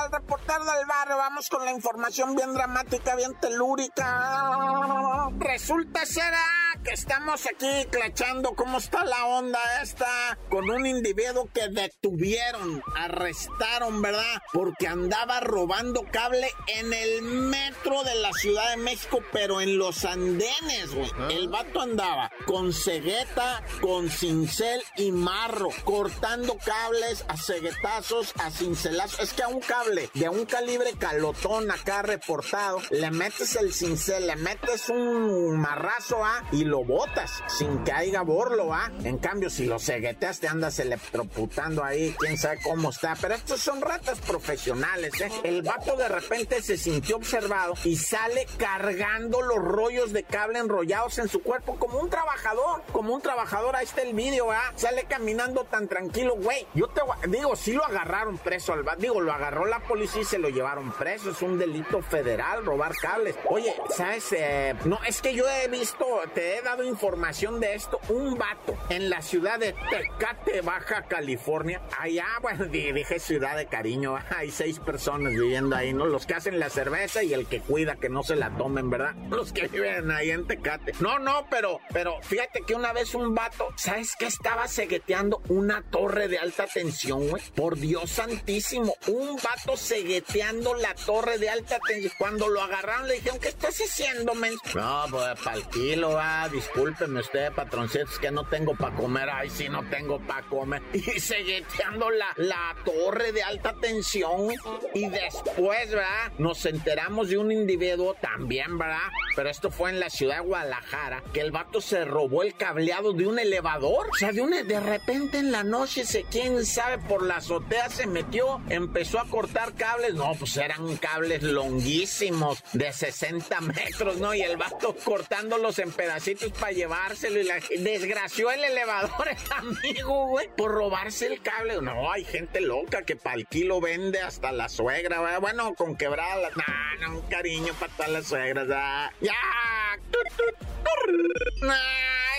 el 0.06 0.12
reportero 0.12 0.64
del 0.66 0.86
barrio, 0.86 1.18
vamos 1.18 1.50
con 1.50 1.66
la 1.66 1.72
información 1.72 2.36
bien 2.36 2.54
dramática, 2.54 3.16
bien 3.16 3.34
telúrica. 3.42 5.30
Resulta 5.40 6.06
ser 6.06 6.34
ah, 6.34 6.71
que 6.84 6.92
estamos 6.92 7.46
aquí 7.46 7.86
clachando 7.92 8.54
cómo 8.56 8.78
está 8.78 9.04
la 9.06 9.26
onda 9.26 9.60
esta 9.84 10.38
con 10.50 10.70
un 10.70 10.86
individuo 10.86 11.50
que 11.54 11.70
detuvieron, 11.70 12.84
arrestaron, 12.96 14.02
¿verdad? 14.02 14.42
Porque 14.52 14.88
andaba 14.88 15.40
robando 15.42 16.04
cable 16.12 16.48
en 16.68 16.94
el 16.94 17.22
metro 17.22 18.04
de 18.04 18.16
la 18.16 18.32
Ciudad 18.34 18.72
de 18.72 18.78
México, 18.78 19.20
pero 19.32 19.62
en 19.62 19.78
los 19.78 20.06
andenes, 20.06 20.94
güey. 20.94 21.12
El 21.30 21.50
vato 21.50 21.82
andaba 21.82 22.32
con 22.46 22.74
cegueta, 22.74 23.64
con 23.82 24.10
cincel 24.10 24.82
y 24.98 25.12
marro, 25.12 25.70
cortando 25.84 26.58
cables 26.58 27.26
a 27.28 27.38
ceguetazos, 27.38 28.34
a 28.40 28.50
cincelazos. 28.50 29.20
Es 29.20 29.34
que 29.34 29.44
a 29.44 29.48
un 29.48 29.60
cable 29.60 30.10
de 30.14 30.30
un 30.30 30.46
calibre 30.46 30.94
calotón 30.98 31.70
acá 31.70 32.02
reportado, 32.02 32.80
le 32.90 33.12
metes 33.12 33.56
el 33.56 33.74
cincel, 33.74 34.28
le 34.28 34.36
metes 34.36 34.90
un 34.90 35.60
marrazo, 35.60 36.24
¿ah? 36.26 36.44
Y 36.52 36.71
lo 36.72 36.86
botas 36.86 37.44
sin 37.48 37.84
que 37.84 37.92
haya 37.92 38.22
borlo, 38.22 38.74
¿ah? 38.74 38.90
En 39.04 39.18
cambio, 39.18 39.50
si 39.50 39.66
lo 39.66 39.78
cegueteas, 39.78 40.40
te 40.40 40.48
andas 40.48 40.80
electrocutando 40.80 41.84
ahí, 41.84 42.16
quién 42.18 42.38
sabe 42.38 42.60
cómo 42.64 42.90
está. 42.90 43.16
Pero 43.20 43.36
estos 43.36 43.60
son 43.60 43.82
ratas 43.82 44.20
profesionales, 44.22 45.20
¿eh? 45.20 45.30
El 45.44 45.62
vato 45.62 45.98
de 45.98 46.08
repente 46.08 46.62
se 46.62 46.78
sintió 46.78 47.18
observado 47.18 47.74
y 47.84 47.98
sale 47.98 48.48
cargando 48.58 49.42
los 49.42 49.58
rollos 49.58 50.14
de 50.14 50.24
cable 50.24 50.60
enrollados 50.60 51.20
en 51.20 51.28
su 51.28 51.44
cuerpo 51.44 51.78
como 51.78 52.00
un 52.00 52.10
trabajador, 52.10 52.84
como 52.94 53.14
un 53.14 53.22
trabajador. 53.22 53.76
Ahí 53.76 53.86
está 53.86 54.02
el 54.02 54.14
vídeo, 54.14 54.50
¿ah? 54.52 54.72
Sale 54.76 55.04
caminando 55.04 55.66
tan 55.66 55.90
tranquilo, 55.90 56.36
güey. 56.38 56.66
Yo 56.74 56.88
te 56.88 57.02
digo, 57.28 57.56
sí 57.58 57.74
lo 57.74 57.86
agarraron 57.86 58.38
preso 58.38 58.72
al 58.72 58.84
vato. 58.84 59.02
Digo, 59.02 59.20
lo 59.20 59.34
agarró 59.34 59.66
la 59.66 59.82
policía 59.82 60.22
y 60.22 60.26
se 60.26 60.40
lo 60.40 60.48
llevaron 60.48 60.94
preso. 60.94 61.32
Es 61.32 61.42
un 61.42 61.60
delito 61.60 62.02
federal 62.02 62.66
robar 62.66 62.96
cables. 62.96 63.36
Oye, 63.50 63.76
¿sabes? 63.90 64.32
Eh, 64.32 64.76
no, 64.86 65.00
es 65.06 65.22
que 65.22 65.34
yo 65.34 65.48
he 65.50 65.68
visto, 65.68 66.06
te 66.34 66.58
he 66.58 66.61
dado 66.62 66.84
información 66.84 67.60
de 67.60 67.76
esto. 67.76 68.00
Un 68.10 68.38
vato 68.38 68.78
en 68.90 69.10
la 69.10 69.22
ciudad 69.22 69.60
de 69.60 69.74
Tecate, 69.90 70.62
Baja 70.62 71.04
California. 71.04 71.82
Allá, 72.00 72.28
bueno, 72.42 72.66
dije 72.66 73.20
ciudad 73.20 73.56
de 73.58 73.68
cariño. 73.68 74.18
Hay 74.36 74.52
seis 74.52 74.80
personas 74.80 75.34
viviendo 75.34 75.76
ahí, 75.76 75.94
¿no? 75.94 76.06
Los 76.06 76.26
que 76.26 76.34
hacen 76.34 76.60
la 76.60 76.70
cerveza 76.70 77.24
y 77.24 77.34
el 77.34 77.48
que 77.48 77.62
cuida 77.62 77.96
que 77.96 78.10
no 78.10 78.24
se 78.24 78.36
la 78.36 78.50
tomen, 78.58 78.90
¿verdad? 78.90 79.16
Los 79.30 79.52
que 79.52 79.68
viven 79.68 80.12
ahí 80.12 80.32
en 80.32 80.48
Tecate. 80.48 80.94
No, 81.00 81.20
no, 81.20 81.48
pero, 81.50 81.80
pero 81.94 82.22
fíjate 82.22 82.62
que 82.66 82.76
una 82.76 82.94
vez 82.94 83.16
un 83.16 83.34
vato, 83.34 83.70
¿sabes 83.76 84.16
qué? 84.18 84.26
Estaba 84.26 84.68
cegueteando 84.68 85.42
una 85.50 85.82
torre 85.84 86.28
de 86.28 86.38
alta 86.38 86.68
tensión, 86.68 87.28
güey. 87.30 87.44
Por 87.56 87.78
Dios 87.78 88.12
santísimo. 88.12 88.96
Un 89.08 89.36
vato 89.38 89.78
cegueteando 89.78 90.76
la 90.76 90.94
torre 90.96 91.38
de 91.38 91.50
alta 91.50 91.80
tensión. 91.80 92.14
Cuando 92.18 92.48
lo 92.50 92.62
agarraron 92.62 93.08
le 93.08 93.16
dijeron, 93.16 93.40
¿qué 93.40 93.50
estás 93.50 93.78
haciendo, 93.80 94.34
men? 94.36 94.56
No, 94.76 95.06
pues 95.10 95.40
para 95.42 95.58
el 95.58 95.68
kilo, 95.70 96.18
ah, 96.20 96.50
discúlpeme 96.52 97.22
usted, 97.22 97.52
patroncito, 97.54 98.06
es 98.06 98.20
que 98.20 98.32
no 98.32 98.46
tengo 98.46 98.76
para 98.76 98.96
comer. 98.96 99.30
Ay, 99.32 99.50
sí, 99.50 99.70
no 99.70 99.84
tengo 99.90 100.20
para 100.20 100.44
comer. 100.44 100.82
Y 100.94 101.20
cegueteando 101.20 102.10
la, 102.10 102.28
la 102.38 102.76
torre 102.86 103.32
de 103.32 103.44
alta 103.44 103.74
tensión. 103.80 104.50
Y 104.94 105.10
después, 105.10 105.92
¿verdad? 105.92 106.32
Nos 106.38 106.66
enteramos 106.66 107.30
de 107.30 107.38
un 107.38 107.52
individuo 107.52 108.16
también, 108.22 108.78
¿verdad? 108.78 109.10
Pero 109.36 109.50
esto 109.50 109.72
fue 109.72 109.90
en 109.90 110.00
la 110.00 110.10
ciudad 110.10 110.38
de 110.38 110.42
Guadalajara, 110.42 111.24
que 111.34 111.42
el 111.42 111.52
vato 111.52 111.82
se 111.82 112.06
robó 112.06 112.44
el 112.44 112.56
cableado 112.56 113.14
de 113.14 113.28
un 113.28 113.40
elevador. 113.40 114.10
O 114.10 114.16
sea, 114.16 114.32
de, 114.32 114.42
un, 114.42 114.52
de 114.52 114.80
repente 114.80 115.38
en 115.40 115.52
la 115.52 115.64
noche, 115.64 116.06
se, 116.06 116.24
quién 116.24 116.66
sabe, 116.66 116.98
por 116.98 117.24
la 117.24 117.38
azotea 117.38 117.90
se 117.90 118.08
metió, 118.08 118.62
empezó 118.70 119.20
a 119.20 119.26
cortar 119.26 119.74
cables. 119.74 120.14
No, 120.14 120.34
pues 120.38 120.58
eran 120.58 120.98
cables 120.98 121.44
longuísimos, 121.44 122.64
de 122.74 122.92
60 122.92 123.62
metros, 123.62 124.18
¿no? 124.18 124.34
Y 124.34 124.42
el 124.42 124.58
vato 124.58 124.96
cortándolos 125.04 125.80
en 125.80 125.92
pedacitos 125.92 126.52
para 126.54 126.72
llevárselo 126.72 127.40
y 127.40 127.44
la, 127.44 127.56
desgració 127.80 128.52
el 128.52 128.64
elevador 128.64 129.28
el 129.30 129.52
amigo, 129.52 130.28
güey, 130.28 130.50
por 130.56 130.72
robarse 130.72 131.28
el 131.28 131.42
cable. 131.42 131.82
No, 131.82 132.12
hay 132.12 132.24
gente 132.26 132.62
loca 132.62 133.04
que 133.04 133.16
para 133.16 133.36
el 133.36 133.48
kilo 133.48 133.82
vende 133.82 134.22
hasta 134.22 134.52
la 134.52 134.70
suegra, 134.70 135.20
güey. 135.20 135.40
Bueno, 135.40 135.74
con 135.76 135.96
quebrada. 135.96 136.50
No, 136.56 137.08
no, 137.08 137.20
un 137.20 137.28
cariño 137.28 137.74
para 137.80 137.94
todas 137.94 138.12
las 138.12 138.28
suegras. 138.28 138.62
¿verdad? 138.68 139.12
Ya. 139.22 139.34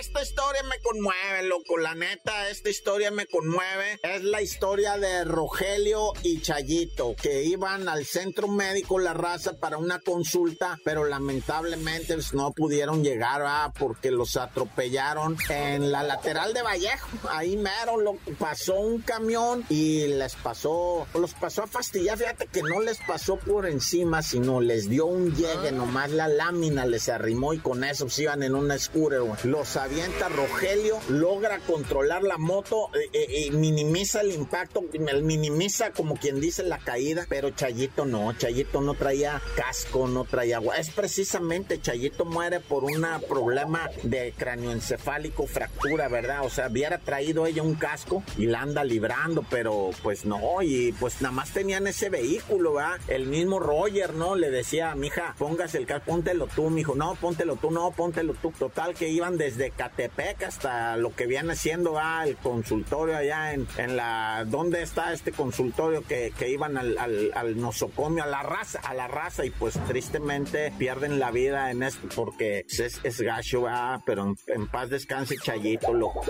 esta 0.01 0.23
historia 0.23 0.63
me 0.65 0.79
conmueve, 0.81 1.49
loco. 1.49 1.79
La 1.79 1.95
neta, 1.95 2.51
esta 2.51 2.69
historia 2.71 3.11
me 3.11 3.27
conmueve. 3.27 4.01
Es 4.03 4.25
la 4.25 4.43
historia 4.43 4.99
de 4.99 5.25
Rogelio 5.25 6.13
y 6.23 6.41
Chayito, 6.41 7.15
que 7.15 7.45
iban 7.45 7.89
al 7.89 8.05
centro 8.05 8.49
médico 8.49 8.99
La 8.99 9.15
Raza 9.15 9.59
para 9.61 9.79
una 9.79 10.01
consulta, 10.01 10.77
pero 10.85 11.05
lamentablemente 11.05 12.15
pues, 12.15 12.35
no 12.35 12.53
pudieron 12.53 13.05
llegar, 13.05 13.43
¿verdad? 13.43 13.73
porque 13.79 14.11
los 14.11 14.37
atropellaron 14.37 15.37
en 15.49 15.93
la 15.93 16.03
lateral 16.03 16.53
de 16.53 16.63
Vallejo. 16.63 17.09
Ahí 17.31 17.57
mero 17.57 17.97
lo 17.99 18.17
pasó 18.39 18.81
un 18.81 19.03
camión 19.03 19.65
y 19.69 20.09
les 20.09 20.35
pasó, 20.35 21.07
los 21.15 21.33
pasó 21.35 21.63
a 21.63 21.67
fastidiar. 21.69 22.19
Fíjate 22.19 22.49
que 22.49 22.63
no 22.63 22.81
les 22.81 22.99
pasó 22.99 23.37
por 23.37 23.67
encima, 23.67 24.23
sino 24.23 24.61
les 24.61 24.89
dio 24.89 25.07
un 25.07 25.35
llegue, 25.35 25.71
nomás 25.71 26.11
la 26.11 26.27
lámina 26.27 26.72
les 26.73 27.09
arrimó 27.09 27.55
y 27.55 27.59
con 27.59 27.85
eso 27.85 28.09
se 28.09 28.23
iban 28.23 28.43
en 28.43 28.55
una 28.55 28.79
scooter, 28.79 29.23
Los 29.45 29.77
avienta 29.77 30.29
Rogelio, 30.29 30.99
logra 31.09 31.59
controlar 31.61 32.23
la 32.23 32.39
moto 32.39 32.91
y 33.13 33.17
eh, 33.17 33.47
eh, 33.47 33.51
minimiza 33.53 34.21
el 34.21 34.33
impacto, 34.33 34.83
minimiza 35.23 35.93
como 35.93 36.17
quien 36.17 36.41
dice 36.41 36.63
la 36.63 36.79
caída, 36.79 37.27
pero 37.29 37.51
Chayito 37.51 38.05
no, 38.05 38.33
Chayito 38.33 38.81
no 38.81 38.95
traía 38.95 39.41
casco, 39.57 40.09
no 40.09 40.25
traía 40.25 40.57
agua. 40.57 40.77
Es 40.77 40.91
precisamente 40.91 41.81
Chayito 41.81 42.25
muere 42.25 42.61
por 42.61 42.85
un 42.85 43.07
problema 43.29 43.91
de 44.03 44.33
cráneoencefálico, 44.37 45.47
fractura, 45.47 46.09
¿verdad? 46.09 46.45
O 46.45 46.51
sea, 46.51 46.69
hubiera 46.69 46.99
traído 46.99 47.47
ella 47.47 47.63
un 47.63 47.75
casco 47.75 48.23
y 48.39 48.47
la 48.47 48.63
anda 48.63 48.85
librando, 48.85 49.45
pero 49.51 49.91
pues 50.03 50.25
no, 50.25 50.63
y 50.63 50.93
pues 50.93 51.21
nada 51.21 51.33
más 51.33 51.51
tenían 51.51 51.87
ese 51.87 52.09
vehículo, 52.09 52.75
¿verdad? 52.75 53.01
El 53.09 53.27
mismo 53.27 53.59
Roger, 53.59 54.15
¿no? 54.15 54.37
Le 54.37 54.51
decía, 54.51 54.95
mija, 54.95 55.35
póngase 55.39 55.79
el 55.79 55.87
casco, 55.87 56.13
póntelo 56.13 56.47
tú, 56.47 56.62
mijo, 56.71 56.95
no, 56.95 57.15
póntelo 57.15 57.57
tú, 57.57 57.71
no, 57.71 57.91
póntelo 57.91 58.35
tú. 58.35 58.53
Total 58.59 58.95
que 58.95 59.09
iban 59.09 59.39
desde 59.39 59.71
Catepec 59.71 60.43
hasta 60.45 60.97
lo 60.97 61.15
que 61.15 61.27
viene 61.27 61.57
siendo 61.57 61.93
¿va? 61.93 62.25
el 62.25 62.37
consultorio 62.37 63.17
allá 63.17 63.53
en, 63.53 63.67
en 63.79 63.97
la, 63.97 64.45
¿dónde 64.47 64.83
está 64.83 65.13
este 65.13 65.33
consultorio 65.33 66.03
que, 66.03 66.33
que 66.39 66.51
iban 66.51 66.77
al, 66.77 66.99
al, 66.99 67.61
nosocomio, 67.61 68.25
a 68.25 68.27
la 68.27 68.43
raza, 68.43 68.81
a 68.81 68.95
la 68.95 69.09
raza 69.09 69.45
y 69.45 69.51
pues 69.51 69.75
tristemente 69.87 70.73
pierden 70.79 71.19
la 71.19 71.31
vida 71.31 71.71
en 71.71 71.83
esto 71.83 72.09
porque 72.15 72.65
es, 72.69 73.01
es 73.03 73.21
gacho, 73.21 73.67
pero 74.05 74.25
en, 74.25 74.37
en, 74.47 74.67
paz 74.69 74.91
descanse 74.91 75.37
Chayito, 75.37 75.93
loco. 75.93 76.25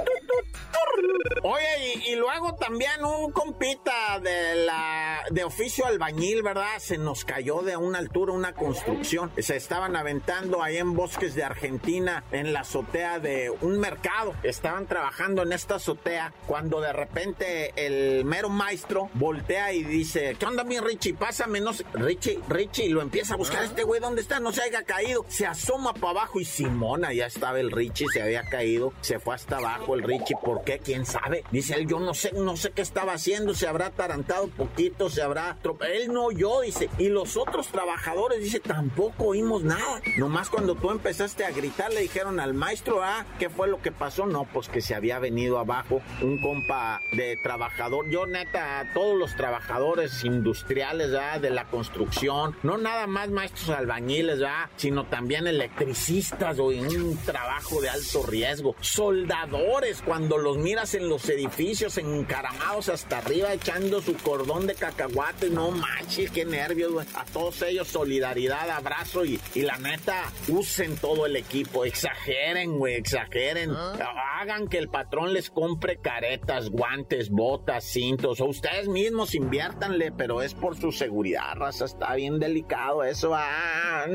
Oye, 1.42 2.02
y, 2.06 2.16
luego 2.16 2.54
también 2.54 3.04
un 3.04 3.32
compita 3.32 4.21
de 4.21 4.64
la 4.64 5.23
de 5.30 5.44
oficio 5.44 5.87
albañil, 5.87 6.42
¿verdad? 6.42 6.78
Se 6.78 6.99
nos 6.99 7.25
cayó 7.25 7.62
de 7.62 7.76
una 7.76 7.99
altura 7.99 8.32
una 8.32 8.52
construcción. 8.52 9.32
Se 9.38 9.56
estaban 9.56 9.97
aventando 9.97 10.62
ahí 10.62 10.76
en 10.76 10.94
bosques 10.94 11.35
de 11.35 11.42
Argentina, 11.42 12.25
en 12.32 12.52
la 12.52 12.61
azotea 12.61 13.18
de 13.18 13.50
un 13.50 13.78
mercado. 13.78 14.35
Estaban 14.42 14.87
trabajando 14.87 15.42
en 15.42 15.52
esta 15.52 15.76
azotea 15.76 16.32
cuando 16.47 16.80
de 16.80 16.92
repente 16.92 17.73
el 17.76 18.25
mero 18.25 18.49
maestro 18.49 19.11
voltea 19.14 19.73
y 19.73 19.82
dice, 19.82 20.37
¿qué 20.38 20.47
onda 20.47 20.64
mi 20.64 20.78
Richie? 20.78 21.14
Pásame, 21.14 21.61
no 21.61 21.73
sé. 21.73 21.85
Richie, 21.94 22.40
Richie, 22.49 22.90
lo 22.90 23.00
empieza 23.00 23.35
a 23.35 23.37
buscar 23.37 23.64
este 23.64 23.85
güey, 23.85 24.00
¿dónde 24.00 24.21
está? 24.21 24.38
No 24.38 24.52
se 24.52 24.62
haya 24.62 24.82
caído. 24.85 25.25
Se 25.28 25.47
asoma 25.47 25.94
para 25.94 26.11
abajo 26.11 26.40
y 26.40 26.44
Simona, 26.44 27.12
ya 27.12 27.26
estaba 27.26 27.59
el 27.59 27.71
Richie, 27.71 28.06
se 28.12 28.23
había 28.23 28.44
caído, 28.44 28.92
se 29.00 29.18
fue 29.18 29.35
hasta 29.35 29.56
abajo 29.56 29.94
el 29.94 30.02
Richie. 30.02 30.37
¿Por 30.43 30.65
qué? 30.65 30.79
¿Quién 30.79 31.07
sabe? 31.07 31.45
Dice 31.53 31.75
él, 31.75 31.87
yo 31.87 32.01
no 32.01 32.15
sé, 32.15 32.33
no 32.33 32.57
sé 32.57 32.71
qué 32.71 32.83
estaba 32.83 33.13
haciendo, 33.13 33.55
se 33.55 33.69
habrá 33.69 33.87
atarantado 33.87 34.49
poquito, 34.49 35.09
se 35.09 35.23
habrá... 35.23 35.57
Él 35.93 36.13
no 36.13 36.27
oyó, 36.27 36.61
dice. 36.63 36.91
Y 36.99 37.09
los 37.09 37.37
otros 37.37 37.69
trabajadores, 37.69 38.41
dice, 38.41 38.61
tampoco 38.61 39.27
oímos 39.27 39.63
nada. 39.63 40.01
Nomás 40.19 40.51
cuando 40.51 40.75
tú 40.75 40.91
empezaste 40.91 41.45
a 41.45 41.51
gritar, 41.51 41.93
le 41.93 42.01
dijeron 42.01 42.41
al 42.41 42.55
maestro, 42.55 43.03
ah, 43.03 43.25
¿qué 43.39 43.51
fue 43.51 43.69
lo 43.69 43.81
que 43.81 43.93
pasó? 43.93 44.27
No, 44.27 44.45
pues 44.53 44.69
que 44.69 44.81
se 44.81 44.95
había 44.95 45.19
venido 45.19 45.59
abajo 45.59 46.01
un 46.21 46.41
compa 46.41 47.01
de 47.13 47.37
trabajador. 47.43 48.09
Yo 48.11 48.27
neta, 48.27 48.91
todos 48.95 49.17
los 49.17 49.37
trabajadores 49.37 50.25
industriales, 50.25 51.13
¿verdad? 51.13 51.41
De 51.41 51.51
la 51.51 51.67
construcción, 51.67 52.57
no 52.63 52.79
nada 52.79 53.07
más 53.07 53.31
maestros 53.31 53.71
albañiles, 53.71 54.41
¿verdad? 54.41 54.71
Sino 54.77 55.07
también 55.07 55.47
electricistas 55.47 56.59
o 56.59 56.73
en 56.73 56.87
un 56.87 57.17
trabajo 57.19 57.81
de 57.81 57.91
alto 57.91 58.25
riesgo. 58.27 58.75
Soldadores, 58.81 60.03
cuando 60.03 60.32
los 60.39 60.59
miras 60.59 60.95
en 60.95 61.09
los 61.09 61.29
edificios 61.29 61.99
encaramados 61.99 62.89
hasta 62.89 63.19
arriba 63.19 63.53
echando 63.53 64.01
su 64.01 64.15
cordón 64.17 64.67
de 64.67 64.75
cacahuate. 64.75 65.51
No 65.51 65.71
manches, 65.71 66.31
qué 66.31 66.45
nervios, 66.45 66.93
güey. 66.93 67.07
A 67.15 67.25
todos 67.25 67.62
ellos 67.62 67.89
solidaridad, 67.89 68.71
abrazo 68.71 69.25
y, 69.25 69.41
y 69.55 69.62
la 69.62 69.79
neta, 69.79 70.25
usen 70.49 70.97
todo 70.97 71.27
el 71.27 71.37
equipo. 71.37 71.85
Exageren, 71.85 72.79
güey, 72.79 72.95
exageren. 72.95 73.71
¿Ah? 73.73 74.41
Hagan 74.41 74.69
que 74.69 74.79
el 74.79 74.89
patrón 74.89 75.33
les 75.33 75.51
compre 75.51 75.99
caretas, 75.99 76.71
guantes, 76.71 77.31
botas, 77.31 77.85
cintos. 77.85 78.41
O 78.41 78.47
ustedes 78.47 78.89
mismos 78.89 79.35
inviértanle, 79.35 80.12
pero 80.12 80.43
es 80.43 80.55
por 80.55 80.77
su 80.77 80.93
seguridad, 80.93 81.54
raza. 81.54 81.85
Está 81.85 82.15
bien 82.15 82.39
delicado 82.39 83.04
eso. 83.04 83.33
Ah, 83.35 84.06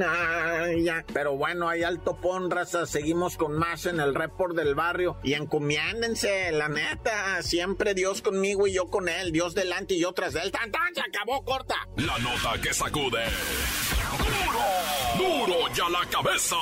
ya. 0.77 1.05
Pero 1.13 1.37
bueno, 1.37 1.69
hay 1.69 1.83
alto 1.83 2.17
pon, 2.17 2.51
raza. 2.51 2.85
Seguimos 2.85 3.37
con 3.37 3.53
más 3.53 3.85
en 3.85 3.99
el 3.99 4.15
report 4.15 4.55
del 4.55 4.75
barrio. 4.75 5.17
Y 5.23 5.33
la 6.51 6.69
neta. 6.69 7.41
Siempre 7.41 7.93
Dios 7.93 8.21
conmigo 8.21 8.65
y 8.65 8.73
yo 8.73 8.87
con 8.87 9.09
él. 9.09 9.31
Dios 9.31 9.53
delante 9.53 9.95
y 9.95 9.99
yo 9.99 10.13
tras 10.13 10.35
él. 10.35 10.51
¡Tan, 10.51 10.71
tan! 10.71 10.95
Se 10.95 11.01
acabó, 11.01 11.43
corta. 11.43 11.75
La 11.97 12.17
nota 12.19 12.61
que 12.61 12.73
sacude. 12.73 13.25
¡Duro! 15.17 15.45
¡Duro 15.47 15.73
ya 15.73 15.89
la 15.89 16.05
cabeza! 16.09 16.55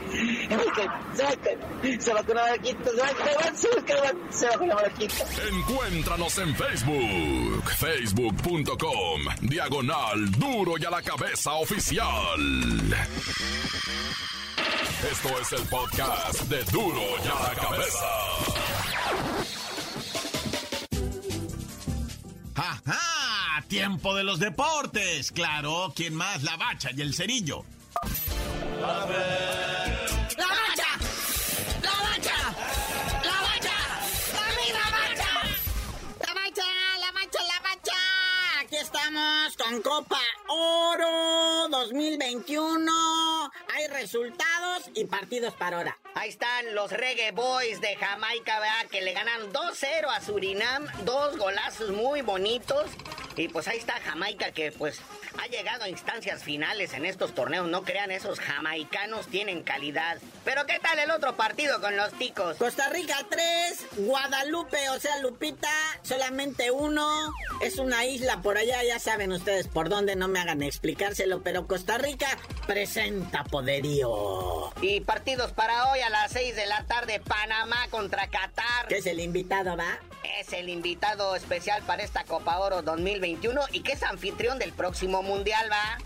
Se 1.99 2.13
va 2.13 2.23
con 2.23 2.35
la 2.35 2.43
barquita, 2.43 2.89
se 2.89 2.97
va 2.97 3.07
con 3.07 3.55
se 3.55 3.67
va 3.67 4.13
se 4.31 4.47
va 4.47 4.57
con 4.57 4.67
la 4.67 4.75
barquita. 4.75 5.25
Encuéntranos 5.51 6.37
en 6.39 6.55
Facebook, 6.55 7.69
facebook.com, 7.77 9.21
diagonal 9.41 10.31
duro 10.31 10.77
soy 10.81 10.85
a 10.85 10.89
la 10.89 11.01
cabeza 11.01 11.53
oficial. 11.53 12.39
Esto 15.11 15.39
es 15.39 15.51
el 15.53 15.67
podcast 15.67 16.41
de 16.43 16.63
Duro 16.65 17.01
y 17.23 17.27
a 17.27 17.49
la 17.49 17.55
cabeza. 17.55 18.05
¡Ajá! 22.55 23.63
Tiempo 23.67 24.15
de 24.15 24.23
los 24.23 24.39
deportes. 24.39 25.31
Claro, 25.31 25.93
¿quién 25.95 26.15
más? 26.15 26.43
La 26.43 26.57
bacha 26.57 26.89
y 26.95 27.01
el 27.01 27.13
cerillo. 27.13 27.63
¡La 28.79 29.05
bacha! 30.47 30.85
¡La 31.81 31.91
bacha! 32.01 32.37
¡La 33.23 33.41
bacha! 33.41 33.77
¡A 34.37 34.49
mí 34.57 34.67
la 34.71 34.89
bacha! 34.97 35.31
¡La 36.19 36.33
bacha! 36.33 36.67
¡La 36.99 37.11
bacha! 37.11 37.39
¡La 37.47 37.59
bacha! 37.69 37.99
Aquí 38.61 38.75
estamos 38.77 39.57
con 39.57 39.81
copa 39.81 40.20
2021. 42.31 43.51
Hay 43.75 43.87
resultados 43.87 44.89
y 44.93 45.05
partidos 45.05 45.53
para 45.53 45.77
ahora. 45.77 45.97
Ahí 46.15 46.29
están 46.29 46.73
los 46.73 46.91
Reggae 46.91 47.31
Boys 47.31 47.81
de 47.81 47.95
Jamaica, 47.95 48.59
¿verdad? 48.59 48.87
Que 48.89 49.01
le 49.01 49.13
ganan 49.13 49.51
2-0 49.51 50.07
a 50.09 50.21
Surinam. 50.21 50.87
Dos 51.03 51.37
golazos 51.37 51.89
muy 51.89 52.21
bonitos. 52.21 52.85
Y 53.35 53.47
pues 53.47 53.67
ahí 53.67 53.77
está 53.77 53.93
Jamaica 54.01 54.51
que 54.51 54.71
pues 54.71 54.99
ha 55.37 55.47
llegado 55.47 55.85
a 55.85 55.89
instancias 55.89 56.43
finales 56.43 56.93
en 56.93 57.05
estos 57.05 57.33
torneos. 57.33 57.67
No 57.67 57.83
crean, 57.83 58.11
esos 58.11 58.39
jamaicanos 58.39 59.27
tienen 59.27 59.63
calidad. 59.63 60.17
Pero 60.43 60.65
¿qué 60.65 60.79
tal 60.79 60.99
el 60.99 61.11
otro 61.11 61.35
partido 61.35 61.79
con 61.79 61.95
los 61.95 62.11
ticos? 62.13 62.57
Costa 62.57 62.89
Rica 62.89 63.25
3, 63.29 64.05
Guadalupe, 64.05 64.89
o 64.89 64.99
sea, 64.99 65.19
Lupita, 65.19 65.69
solamente 66.01 66.71
uno. 66.71 67.33
Es 67.61 67.77
una 67.77 68.05
isla 68.05 68.41
por 68.41 68.57
allá, 68.57 68.83
ya 68.83 68.99
saben 68.99 69.31
ustedes 69.31 69.67
por 69.67 69.89
dónde, 69.89 70.15
no 70.15 70.27
me 70.27 70.39
hagan 70.39 70.61
explicárselo, 70.63 71.41
pero 71.41 71.67
Costa 71.67 71.97
Rica 71.97 72.27
presenta 72.67 73.43
poderío. 73.43 74.71
Y 74.81 75.01
partidos 75.01 75.51
para 75.51 75.91
hoy 75.91 75.99
a 76.01 76.09
las 76.09 76.31
6 76.31 76.55
de 76.55 76.65
la 76.65 76.83
tarde, 76.85 77.19
Panamá 77.19 77.87
contra 77.89 78.27
Qatar. 78.27 78.87
¿Qué 78.87 78.97
es 78.97 79.05
el 79.05 79.19
invitado, 79.19 79.77
va? 79.77 79.99
Es 80.39 80.53
el 80.53 80.69
invitado 80.69 81.35
especial 81.35 81.83
para 81.83 82.03
esta 82.03 82.23
Copa 82.23 82.59
Oro 82.59 82.81
2021 83.21 83.61
y 83.71 83.81
que 83.81 83.93
es 83.93 84.03
anfitrión 84.03 84.57
del 84.57 84.73
próximo 84.73 85.21
Mundial, 85.21 85.69
va. 85.71 85.97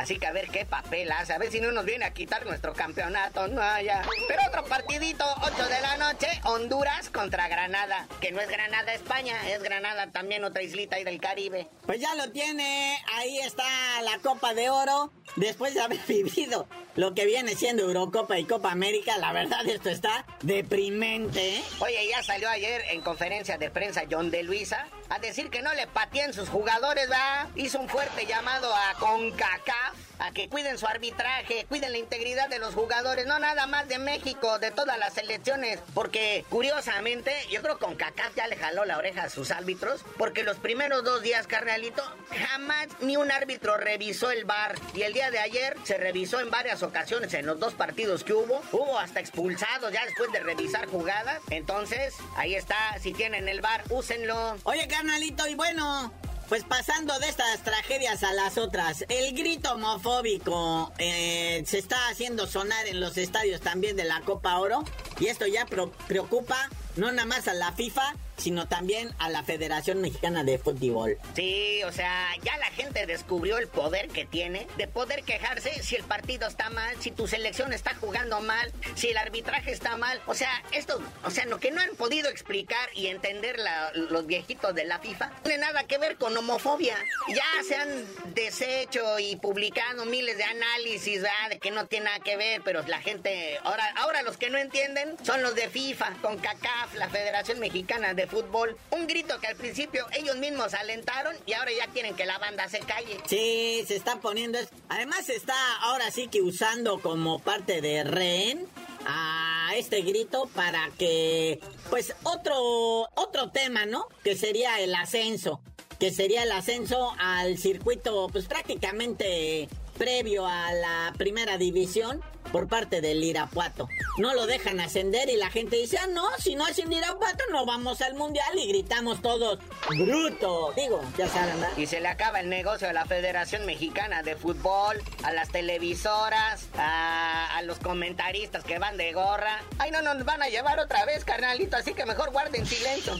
Así 0.00 0.18
que 0.18 0.26
a 0.26 0.32
ver 0.32 0.48
qué 0.48 0.64
papel 0.64 1.12
hace, 1.12 1.34
a 1.34 1.38
ver 1.38 1.52
si 1.52 1.60
no 1.60 1.72
nos 1.72 1.84
viene 1.84 2.06
a 2.06 2.14
quitar 2.14 2.46
nuestro 2.46 2.72
campeonato, 2.72 3.48
no 3.48 3.60
haya. 3.60 4.00
Pero 4.28 4.40
otro 4.48 4.64
partidito, 4.64 5.26
8 5.42 5.68
de 5.68 5.80
la 5.82 5.98
noche, 5.98 6.26
Honduras 6.44 7.10
contra 7.10 7.48
Granada. 7.48 8.08
Que 8.18 8.32
no 8.32 8.40
es 8.40 8.48
Granada, 8.48 8.94
España, 8.94 9.36
es 9.50 9.62
Granada 9.62 10.10
también 10.10 10.42
otra 10.42 10.62
islita 10.62 10.96
ahí 10.96 11.04
del 11.04 11.20
Caribe. 11.20 11.68
Pues 11.84 12.00
ya 12.00 12.14
lo 12.14 12.30
tiene, 12.32 12.98
ahí 13.12 13.40
está 13.40 13.62
la 14.00 14.18
Copa 14.22 14.54
de 14.54 14.70
Oro. 14.70 15.12
Después 15.36 15.74
de 15.74 15.82
haber 15.82 15.98
vivido 16.08 16.66
lo 16.96 17.12
que 17.12 17.26
viene 17.26 17.54
siendo 17.54 17.82
Eurocopa 17.82 18.38
y 18.38 18.46
Copa 18.46 18.72
América, 18.72 19.18
la 19.18 19.34
verdad 19.34 19.66
esto 19.66 19.90
está 19.90 20.24
deprimente. 20.40 21.56
¿eh? 21.56 21.62
Oye, 21.80 22.08
ya 22.08 22.22
salió 22.22 22.48
ayer 22.48 22.82
en 22.88 23.02
conferencia 23.02 23.58
de 23.58 23.70
prensa 23.70 24.04
John 24.10 24.30
de 24.30 24.44
Luisa 24.44 24.86
a 25.10 25.18
decir 25.18 25.50
que 25.50 25.60
no 25.60 25.74
le 25.74 25.86
pateen 25.88 26.32
sus 26.32 26.48
jugadores, 26.48 27.10
¿va? 27.10 27.48
Hizo 27.54 27.80
un 27.80 27.88
fuerte 27.88 28.24
llamado 28.26 28.74
a 28.74 28.94
CONCACAF 28.98 29.89
a 30.18 30.32
que 30.32 30.48
cuiden 30.48 30.78
su 30.78 30.86
arbitraje, 30.86 31.66
cuiden 31.68 31.92
la 31.92 31.98
integridad 31.98 32.48
de 32.48 32.58
los 32.58 32.74
jugadores, 32.74 33.26
no 33.26 33.38
nada 33.38 33.66
más 33.66 33.88
de 33.88 33.98
México, 33.98 34.58
de 34.58 34.70
todas 34.70 34.98
las 34.98 35.14
selecciones, 35.14 35.80
porque 35.94 36.44
curiosamente 36.48 37.32
yo 37.50 37.62
creo 37.62 37.78
que 37.78 37.84
con 37.84 37.96
CACAF 37.96 38.34
ya 38.36 38.46
le 38.46 38.56
jaló 38.56 38.84
la 38.84 38.98
oreja 38.98 39.24
a 39.24 39.30
sus 39.30 39.50
árbitros, 39.50 40.04
porque 40.18 40.42
los 40.42 40.58
primeros 40.58 41.04
dos 41.04 41.22
días, 41.22 41.46
carnalito, 41.46 42.02
jamás 42.50 42.88
ni 43.00 43.16
un 43.16 43.30
árbitro 43.30 43.76
revisó 43.76 44.30
el 44.30 44.44
bar 44.44 44.76
y 44.94 45.02
el 45.02 45.12
día 45.12 45.30
de 45.30 45.38
ayer 45.38 45.76
se 45.84 45.96
revisó 45.96 46.40
en 46.40 46.50
varias 46.50 46.82
ocasiones 46.82 47.32
en 47.34 47.46
los 47.46 47.58
dos 47.58 47.74
partidos 47.74 48.24
que 48.24 48.34
hubo, 48.34 48.62
hubo 48.72 48.98
hasta 48.98 49.20
expulsados 49.20 49.92
ya 49.92 50.04
después 50.04 50.30
de 50.32 50.40
revisar 50.40 50.86
jugadas, 50.86 51.40
entonces 51.50 52.14
ahí 52.36 52.54
está, 52.54 52.76
si 53.00 53.12
tienen 53.12 53.48
el 53.48 53.60
bar, 53.60 53.84
úsenlo. 53.88 54.56
Oye, 54.64 54.86
carnalito, 54.88 55.46
y 55.46 55.54
bueno, 55.54 56.12
pues 56.50 56.64
pasando 56.64 57.16
de 57.20 57.28
estas 57.28 57.62
tragedias 57.62 58.24
a 58.24 58.32
las 58.32 58.58
otras, 58.58 59.04
el 59.08 59.36
grito 59.36 59.72
homofóbico 59.74 60.92
eh, 60.98 61.62
se 61.64 61.78
está 61.78 62.08
haciendo 62.08 62.48
sonar 62.48 62.88
en 62.88 62.98
los 62.98 63.16
estadios 63.18 63.60
también 63.60 63.94
de 63.94 64.02
la 64.02 64.20
Copa 64.22 64.58
Oro 64.58 64.82
y 65.20 65.26
esto 65.26 65.46
ya 65.46 65.66
preocupa 66.08 66.68
no 66.96 67.12
nada 67.12 67.26
más 67.26 67.46
a 67.46 67.54
la 67.54 67.72
FIFA, 67.72 68.14
sino 68.36 68.66
también 68.66 69.14
a 69.18 69.28
la 69.28 69.42
Federación 69.42 70.00
Mexicana 70.00 70.44
de 70.44 70.58
Fútbol. 70.58 71.18
Sí, 71.34 71.82
o 71.84 71.92
sea, 71.92 72.28
ya 72.42 72.56
la 72.56 72.66
gente 72.66 73.06
descubrió 73.06 73.58
el 73.58 73.68
poder 73.68 74.08
que 74.08 74.24
tiene 74.24 74.66
de 74.76 74.88
poder 74.88 75.22
quejarse 75.24 75.82
si 75.82 75.96
el 75.96 76.04
partido 76.04 76.48
está 76.48 76.70
mal, 76.70 76.96
si 77.00 77.10
tu 77.10 77.28
selección 77.28 77.72
está 77.72 77.94
jugando 77.94 78.40
mal, 78.40 78.72
si 78.94 79.08
el 79.08 79.18
arbitraje 79.18 79.72
está 79.72 79.96
mal. 79.96 80.20
O 80.26 80.34
sea, 80.34 80.50
esto, 80.72 81.00
o 81.24 81.30
sea, 81.30 81.44
lo 81.46 81.60
que 81.60 81.70
no 81.70 81.80
han 81.80 81.94
podido 81.96 82.28
explicar 82.28 82.88
y 82.94 83.06
entender 83.06 83.56
los 83.94 84.26
viejitos 84.26 84.74
de 84.74 84.84
la 84.84 84.98
FIFA, 84.98 85.26
no 85.26 85.42
tiene 85.42 85.58
nada 85.58 85.84
que 85.84 85.98
ver 85.98 86.16
con 86.16 86.36
homofobia. 86.36 86.96
Ya 87.28 87.62
se 87.66 87.76
han 87.76 88.06
deshecho 88.34 89.18
y 89.18 89.36
publicado 89.36 90.06
miles 90.06 90.38
de 90.38 90.44
análisis 90.44 91.22
de 91.22 91.58
que 91.58 91.70
no 91.70 91.86
tiene 91.86 92.06
nada 92.06 92.20
que 92.20 92.36
ver, 92.36 92.62
pero 92.64 92.82
la 92.86 93.00
gente, 93.00 93.58
ahora, 93.64 93.92
ahora 93.96 94.22
los 94.22 94.36
que 94.36 94.50
no 94.50 94.58
entienden 94.58 95.09
son 95.22 95.42
los 95.42 95.54
de 95.54 95.68
FIFA, 95.68 96.14
con 96.22 96.38
CACAF, 96.38 96.94
la 96.94 97.08
Federación 97.08 97.58
Mexicana 97.58 98.14
de 98.14 98.26
fútbol. 98.26 98.76
Un 98.90 99.06
grito 99.06 99.38
que 99.40 99.46
al 99.46 99.56
principio 99.56 100.06
ellos 100.12 100.36
mismos 100.36 100.74
alentaron 100.74 101.36
y 101.46 101.52
ahora 101.52 101.70
ya 101.72 101.86
quieren 101.92 102.14
que 102.14 102.26
la 102.26 102.38
banda 102.38 102.68
se 102.68 102.80
calle. 102.80 103.18
Sí, 103.26 103.84
se 103.86 103.96
está 103.96 104.20
poniendo. 104.20 104.58
Además, 104.88 105.26
se 105.26 105.36
está 105.36 105.54
ahora 105.82 106.10
sí 106.10 106.28
que 106.28 106.42
usando 106.42 107.00
como 107.00 107.38
parte 107.38 107.80
de 107.80 108.04
rehén 108.04 108.66
a 109.06 109.72
este 109.76 110.02
grito 110.02 110.48
para 110.54 110.90
que, 110.98 111.60
pues, 111.88 112.14
otro, 112.22 113.08
otro 113.14 113.50
tema, 113.50 113.86
¿no? 113.86 114.08
Que 114.24 114.36
sería 114.36 114.80
el 114.80 114.94
ascenso. 114.94 115.60
Que 115.98 116.10
sería 116.10 116.44
el 116.44 116.52
ascenso 116.52 117.14
al 117.18 117.58
circuito, 117.58 118.28
pues 118.32 118.46
prácticamente 118.46 119.68
previo 120.00 120.46
a 120.46 120.72
la 120.72 121.12
primera 121.18 121.58
división 121.58 122.22
por 122.52 122.68
parte 122.68 123.02
del 123.02 123.22
Irapuato. 123.22 123.86
No 124.16 124.32
lo 124.32 124.46
dejan 124.46 124.80
ascender 124.80 125.28
y 125.28 125.36
la 125.36 125.50
gente 125.50 125.76
dice, 125.76 125.98
ah, 125.98 126.06
no, 126.06 126.26
si 126.38 126.54
no 126.54 126.64
hacen 126.64 126.90
Irapuato 126.90 127.44
no 127.52 127.66
vamos 127.66 128.00
al 128.00 128.14
Mundial 128.14 128.58
y 128.58 128.66
gritamos 128.68 129.20
todos, 129.20 129.58
bruto. 129.90 130.72
Digo, 130.74 131.02
ya 131.18 131.28
saben, 131.28 131.60
¿verdad? 131.60 131.76
Y 131.76 131.86
se 131.86 132.00
le 132.00 132.08
acaba 132.08 132.40
el 132.40 132.48
negocio 132.48 132.88
a 132.88 132.94
la 132.94 133.04
Federación 133.04 133.66
Mexicana 133.66 134.22
de 134.22 134.36
Fútbol, 134.36 135.02
a 135.22 135.32
las 135.32 135.50
televisoras, 135.50 136.68
a, 136.78 137.58
a 137.58 137.62
los 137.62 137.78
comentaristas 137.78 138.64
que 138.64 138.78
van 138.78 138.96
de 138.96 139.12
gorra. 139.12 139.60
Ay, 139.78 139.90
no 139.90 140.00
nos 140.00 140.24
van 140.24 140.42
a 140.42 140.48
llevar 140.48 140.80
otra 140.80 141.04
vez, 141.04 141.26
carnalito, 141.26 141.76
así 141.76 141.92
que 141.92 142.06
mejor 142.06 142.32
guarden 142.32 142.64
silencio. 142.64 143.12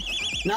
No, 0.45 0.57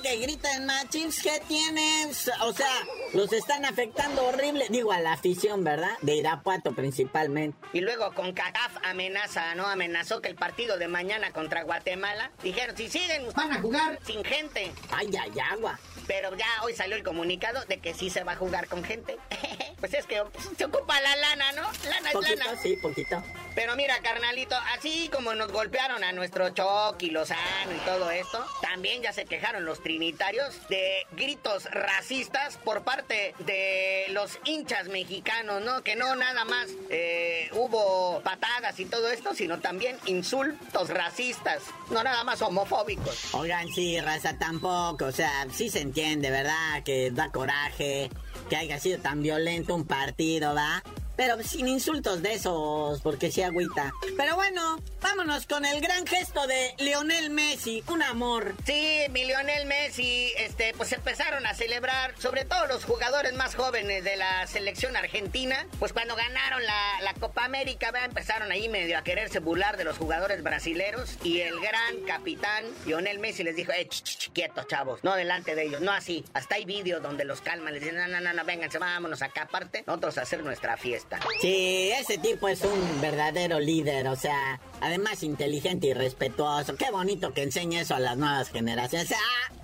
que 0.00 0.16
griten 0.18 0.64
machins, 0.64 1.20
¿qué 1.20 1.40
tienen? 1.48 2.10
O 2.42 2.52
sea, 2.52 2.70
los 3.14 3.32
están 3.32 3.64
afectando 3.64 4.26
horrible. 4.26 4.66
Digo, 4.70 4.92
a 4.92 5.00
la 5.00 5.14
afición, 5.14 5.64
¿verdad? 5.64 5.90
De 6.02 6.14
Irapuato 6.14 6.72
principalmente. 6.72 7.58
Y 7.72 7.80
luego 7.80 8.14
con 8.14 8.32
CACAF 8.32 8.76
amenaza, 8.84 9.56
¿no? 9.56 9.66
Amenazó 9.66 10.20
que 10.20 10.28
el 10.28 10.36
partido 10.36 10.78
de 10.78 10.86
mañana 10.86 11.32
contra 11.32 11.64
Guatemala, 11.64 12.30
dijeron, 12.44 12.76
si 12.76 12.88
siguen, 12.88 13.26
van 13.34 13.50
a 13.50 13.60
jugar 13.60 13.98
sin 14.06 14.22
gente. 14.24 14.72
Ay, 14.92 15.10
ay, 15.20 15.32
agua. 15.52 15.80
Pero 16.06 16.34
ya 16.36 16.46
hoy 16.62 16.74
salió 16.74 16.96
el 16.96 17.02
comunicado 17.02 17.64
de 17.66 17.78
que 17.78 17.94
sí 17.94 18.10
se 18.10 18.24
va 18.24 18.32
a 18.32 18.36
jugar 18.36 18.68
con 18.68 18.84
gente. 18.84 19.16
pues 19.80 19.94
es 19.94 20.06
que 20.06 20.22
se 20.56 20.64
ocupa 20.64 21.00
la 21.00 21.16
lana, 21.16 21.52
¿no? 21.52 21.62
Lana 21.88 22.10
es 22.10 22.38
lana. 22.38 22.60
Sí, 22.62 22.76
poquito. 22.76 23.22
Pero 23.54 23.76
mira, 23.76 23.98
carnalito, 24.02 24.56
así 24.76 25.08
como 25.12 25.34
nos 25.34 25.52
golpearon 25.52 26.02
a 26.02 26.12
nuestro 26.12 26.48
Chucky, 26.50 27.10
Lozano 27.10 27.72
y 27.72 27.84
todo 27.84 28.10
esto, 28.10 28.44
también 28.60 29.00
ya 29.00 29.12
se 29.12 29.26
quejaron 29.26 29.64
los 29.64 29.80
trinitarios 29.80 30.56
de 30.68 31.06
gritos 31.12 31.64
racistas 31.66 32.56
por 32.56 32.82
parte 32.82 33.34
de 33.40 34.06
los 34.10 34.40
hinchas 34.44 34.88
mexicanos, 34.88 35.62
¿no? 35.62 35.82
Que 35.82 35.94
no 35.94 36.16
nada 36.16 36.44
más 36.44 36.68
eh, 36.90 37.48
hubo 37.52 38.20
patadas 38.22 38.80
y 38.80 38.86
todo 38.86 39.08
esto, 39.10 39.34
sino 39.34 39.60
también 39.60 39.98
insultos 40.06 40.88
racistas, 40.88 41.62
no 41.90 42.02
nada 42.02 42.24
más 42.24 42.42
homofóbicos. 42.42 43.34
Oigan, 43.34 43.68
sí, 43.68 44.00
raza 44.00 44.36
tampoco, 44.36 45.04
o 45.06 45.12
sea, 45.12 45.46
sí 45.52 45.70
se 45.70 45.80
entiende, 45.94 46.28
¿verdad? 46.30 46.82
Que 46.84 47.12
da 47.12 47.30
coraje 47.30 48.10
que 48.50 48.56
haya 48.56 48.80
sido 48.80 48.98
tan 48.98 49.22
violento 49.22 49.76
un 49.76 49.84
partido, 49.84 50.52
¿va? 50.52 50.82
Pero 51.16 51.40
sin 51.42 51.68
insultos 51.68 52.22
de 52.22 52.34
esos, 52.34 53.00
porque 53.02 53.30
sí 53.30 53.42
agüita. 53.42 53.92
Pero 54.16 54.34
bueno, 54.34 54.78
vámonos 55.00 55.46
con 55.46 55.64
el 55.64 55.80
gran 55.80 56.06
gesto 56.06 56.46
de 56.46 56.74
Lionel 56.78 57.30
Messi, 57.30 57.84
un 57.88 58.02
amor. 58.02 58.54
Sí, 58.66 58.98
mi 59.10 59.24
Lionel 59.24 59.66
Messi, 59.66 60.32
este, 60.38 60.74
pues 60.76 60.92
empezaron 60.92 61.46
a 61.46 61.54
celebrar, 61.54 62.14
sobre 62.18 62.44
todo 62.44 62.66
los 62.66 62.84
jugadores 62.84 63.34
más 63.34 63.54
jóvenes 63.54 64.02
de 64.02 64.16
la 64.16 64.46
selección 64.46 64.96
argentina, 64.96 65.66
pues 65.78 65.92
cuando 65.92 66.16
ganaron 66.16 66.64
la, 66.64 67.00
la 67.02 67.14
Copa 67.14 67.44
América, 67.44 67.92
empezaron 68.04 68.50
ahí 68.50 68.68
medio 68.68 68.98
a 68.98 69.04
quererse 69.04 69.38
burlar 69.38 69.76
de 69.76 69.84
los 69.84 69.98
jugadores 69.98 70.42
brasileros 70.42 71.16
y 71.22 71.40
el 71.40 71.60
gran 71.60 72.00
capitán 72.06 72.64
Lionel 72.86 73.18
Messi 73.18 73.44
les 73.44 73.56
dijo, 73.56 73.72
eh, 73.72 73.86
ch, 73.88 74.02
ch, 74.02 74.30
quietos 74.32 74.66
chavos, 74.66 75.04
no 75.04 75.14
delante 75.14 75.54
de 75.54 75.64
ellos, 75.64 75.80
no 75.80 75.92
así. 75.92 76.24
Hasta 76.34 76.56
hay 76.56 76.64
vídeos 76.64 77.02
donde 77.02 77.24
los 77.24 77.40
calman, 77.40 77.72
les 77.72 77.82
dicen, 77.82 77.96
no, 77.96 78.08
no, 78.08 78.20
no, 78.20 78.32
no, 78.32 78.44
vénganse, 78.44 78.78
vámonos 78.78 79.22
acá 79.22 79.42
aparte, 79.42 79.84
nosotros 79.86 80.18
a 80.18 80.22
hacer 80.22 80.42
nuestra 80.42 80.76
fiesta. 80.76 81.03
Sí, 81.40 81.90
ese 81.98 82.18
tipo 82.18 82.48
es 82.48 82.62
un 82.62 83.00
verdadero 83.00 83.60
líder, 83.60 84.08
o 84.08 84.16
sea, 84.16 84.60
además 84.80 85.22
inteligente 85.22 85.88
y 85.88 85.94
respetuoso. 85.94 86.76
Qué 86.76 86.90
bonito 86.90 87.32
que 87.32 87.42
enseñe 87.42 87.80
eso 87.80 87.94
a 87.94 88.00
las 88.00 88.16
nuevas 88.16 88.50
generaciones. 88.50 89.12
¡Ah! 89.12 89.54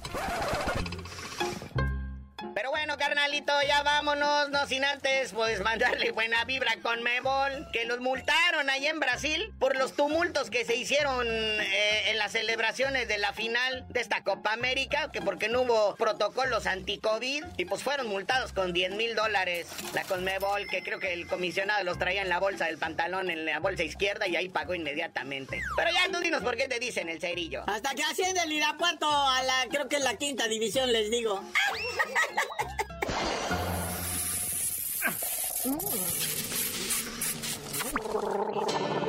Carnalito, 3.20 3.52
ya 3.68 3.82
vámonos, 3.82 4.48
no 4.48 4.66
sin 4.66 4.82
antes, 4.82 5.32
pues 5.34 5.60
mandarle 5.60 6.10
buena 6.10 6.42
vibra 6.46 6.72
con 6.82 7.02
Mebol, 7.02 7.68
que 7.70 7.84
los 7.84 8.00
multaron 8.00 8.70
ahí 8.70 8.86
en 8.86 8.98
Brasil 8.98 9.52
por 9.58 9.76
los 9.76 9.92
tumultos 9.92 10.48
que 10.48 10.64
se 10.64 10.74
hicieron 10.74 11.26
eh, 11.28 12.10
en 12.10 12.16
las 12.16 12.32
celebraciones 12.32 13.08
de 13.08 13.18
la 13.18 13.34
final 13.34 13.84
de 13.90 14.00
esta 14.00 14.24
Copa 14.24 14.54
América, 14.54 15.10
que 15.12 15.20
porque 15.20 15.50
no 15.50 15.62
hubo 15.62 15.96
protocolos 15.96 16.66
anti-COVID, 16.66 17.44
y 17.58 17.64
pues 17.66 17.82
fueron 17.82 18.06
multados 18.06 18.54
con 18.54 18.72
10 18.72 18.92
mil 18.92 19.14
dólares 19.14 19.68
la 19.92 20.02
Conmebol, 20.04 20.66
que 20.66 20.82
creo 20.82 20.98
que 20.98 21.12
el 21.12 21.26
comisionado 21.26 21.84
los 21.84 21.98
traía 21.98 22.22
en 22.22 22.30
la 22.30 22.38
bolsa 22.38 22.66
del 22.66 22.78
pantalón, 22.78 23.28
en 23.28 23.44
la 23.44 23.60
bolsa 23.60 23.82
izquierda, 23.82 24.28
y 24.28 24.36
ahí 24.36 24.48
pagó 24.48 24.74
inmediatamente. 24.74 25.60
Pero 25.76 25.90
ya 25.90 26.10
tú 26.10 26.20
dinos 26.20 26.42
por 26.42 26.56
qué 26.56 26.68
te 26.68 26.78
dicen 26.78 27.10
el 27.10 27.20
cerillo. 27.20 27.64
Hasta 27.66 27.94
que 27.94 28.02
asciende 28.02 28.40
el 28.40 28.52
Irapuato 28.52 29.06
a 29.06 29.42
la, 29.42 29.66
creo 29.70 29.90
que 29.90 29.96
es 29.96 30.04
la 30.04 30.16
quinta 30.16 30.48
división, 30.48 30.90
les 30.90 31.10
digo. 31.10 31.44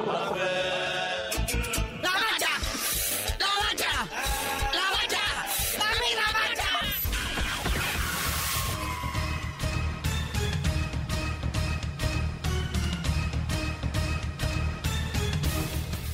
¡La 0.08 0.61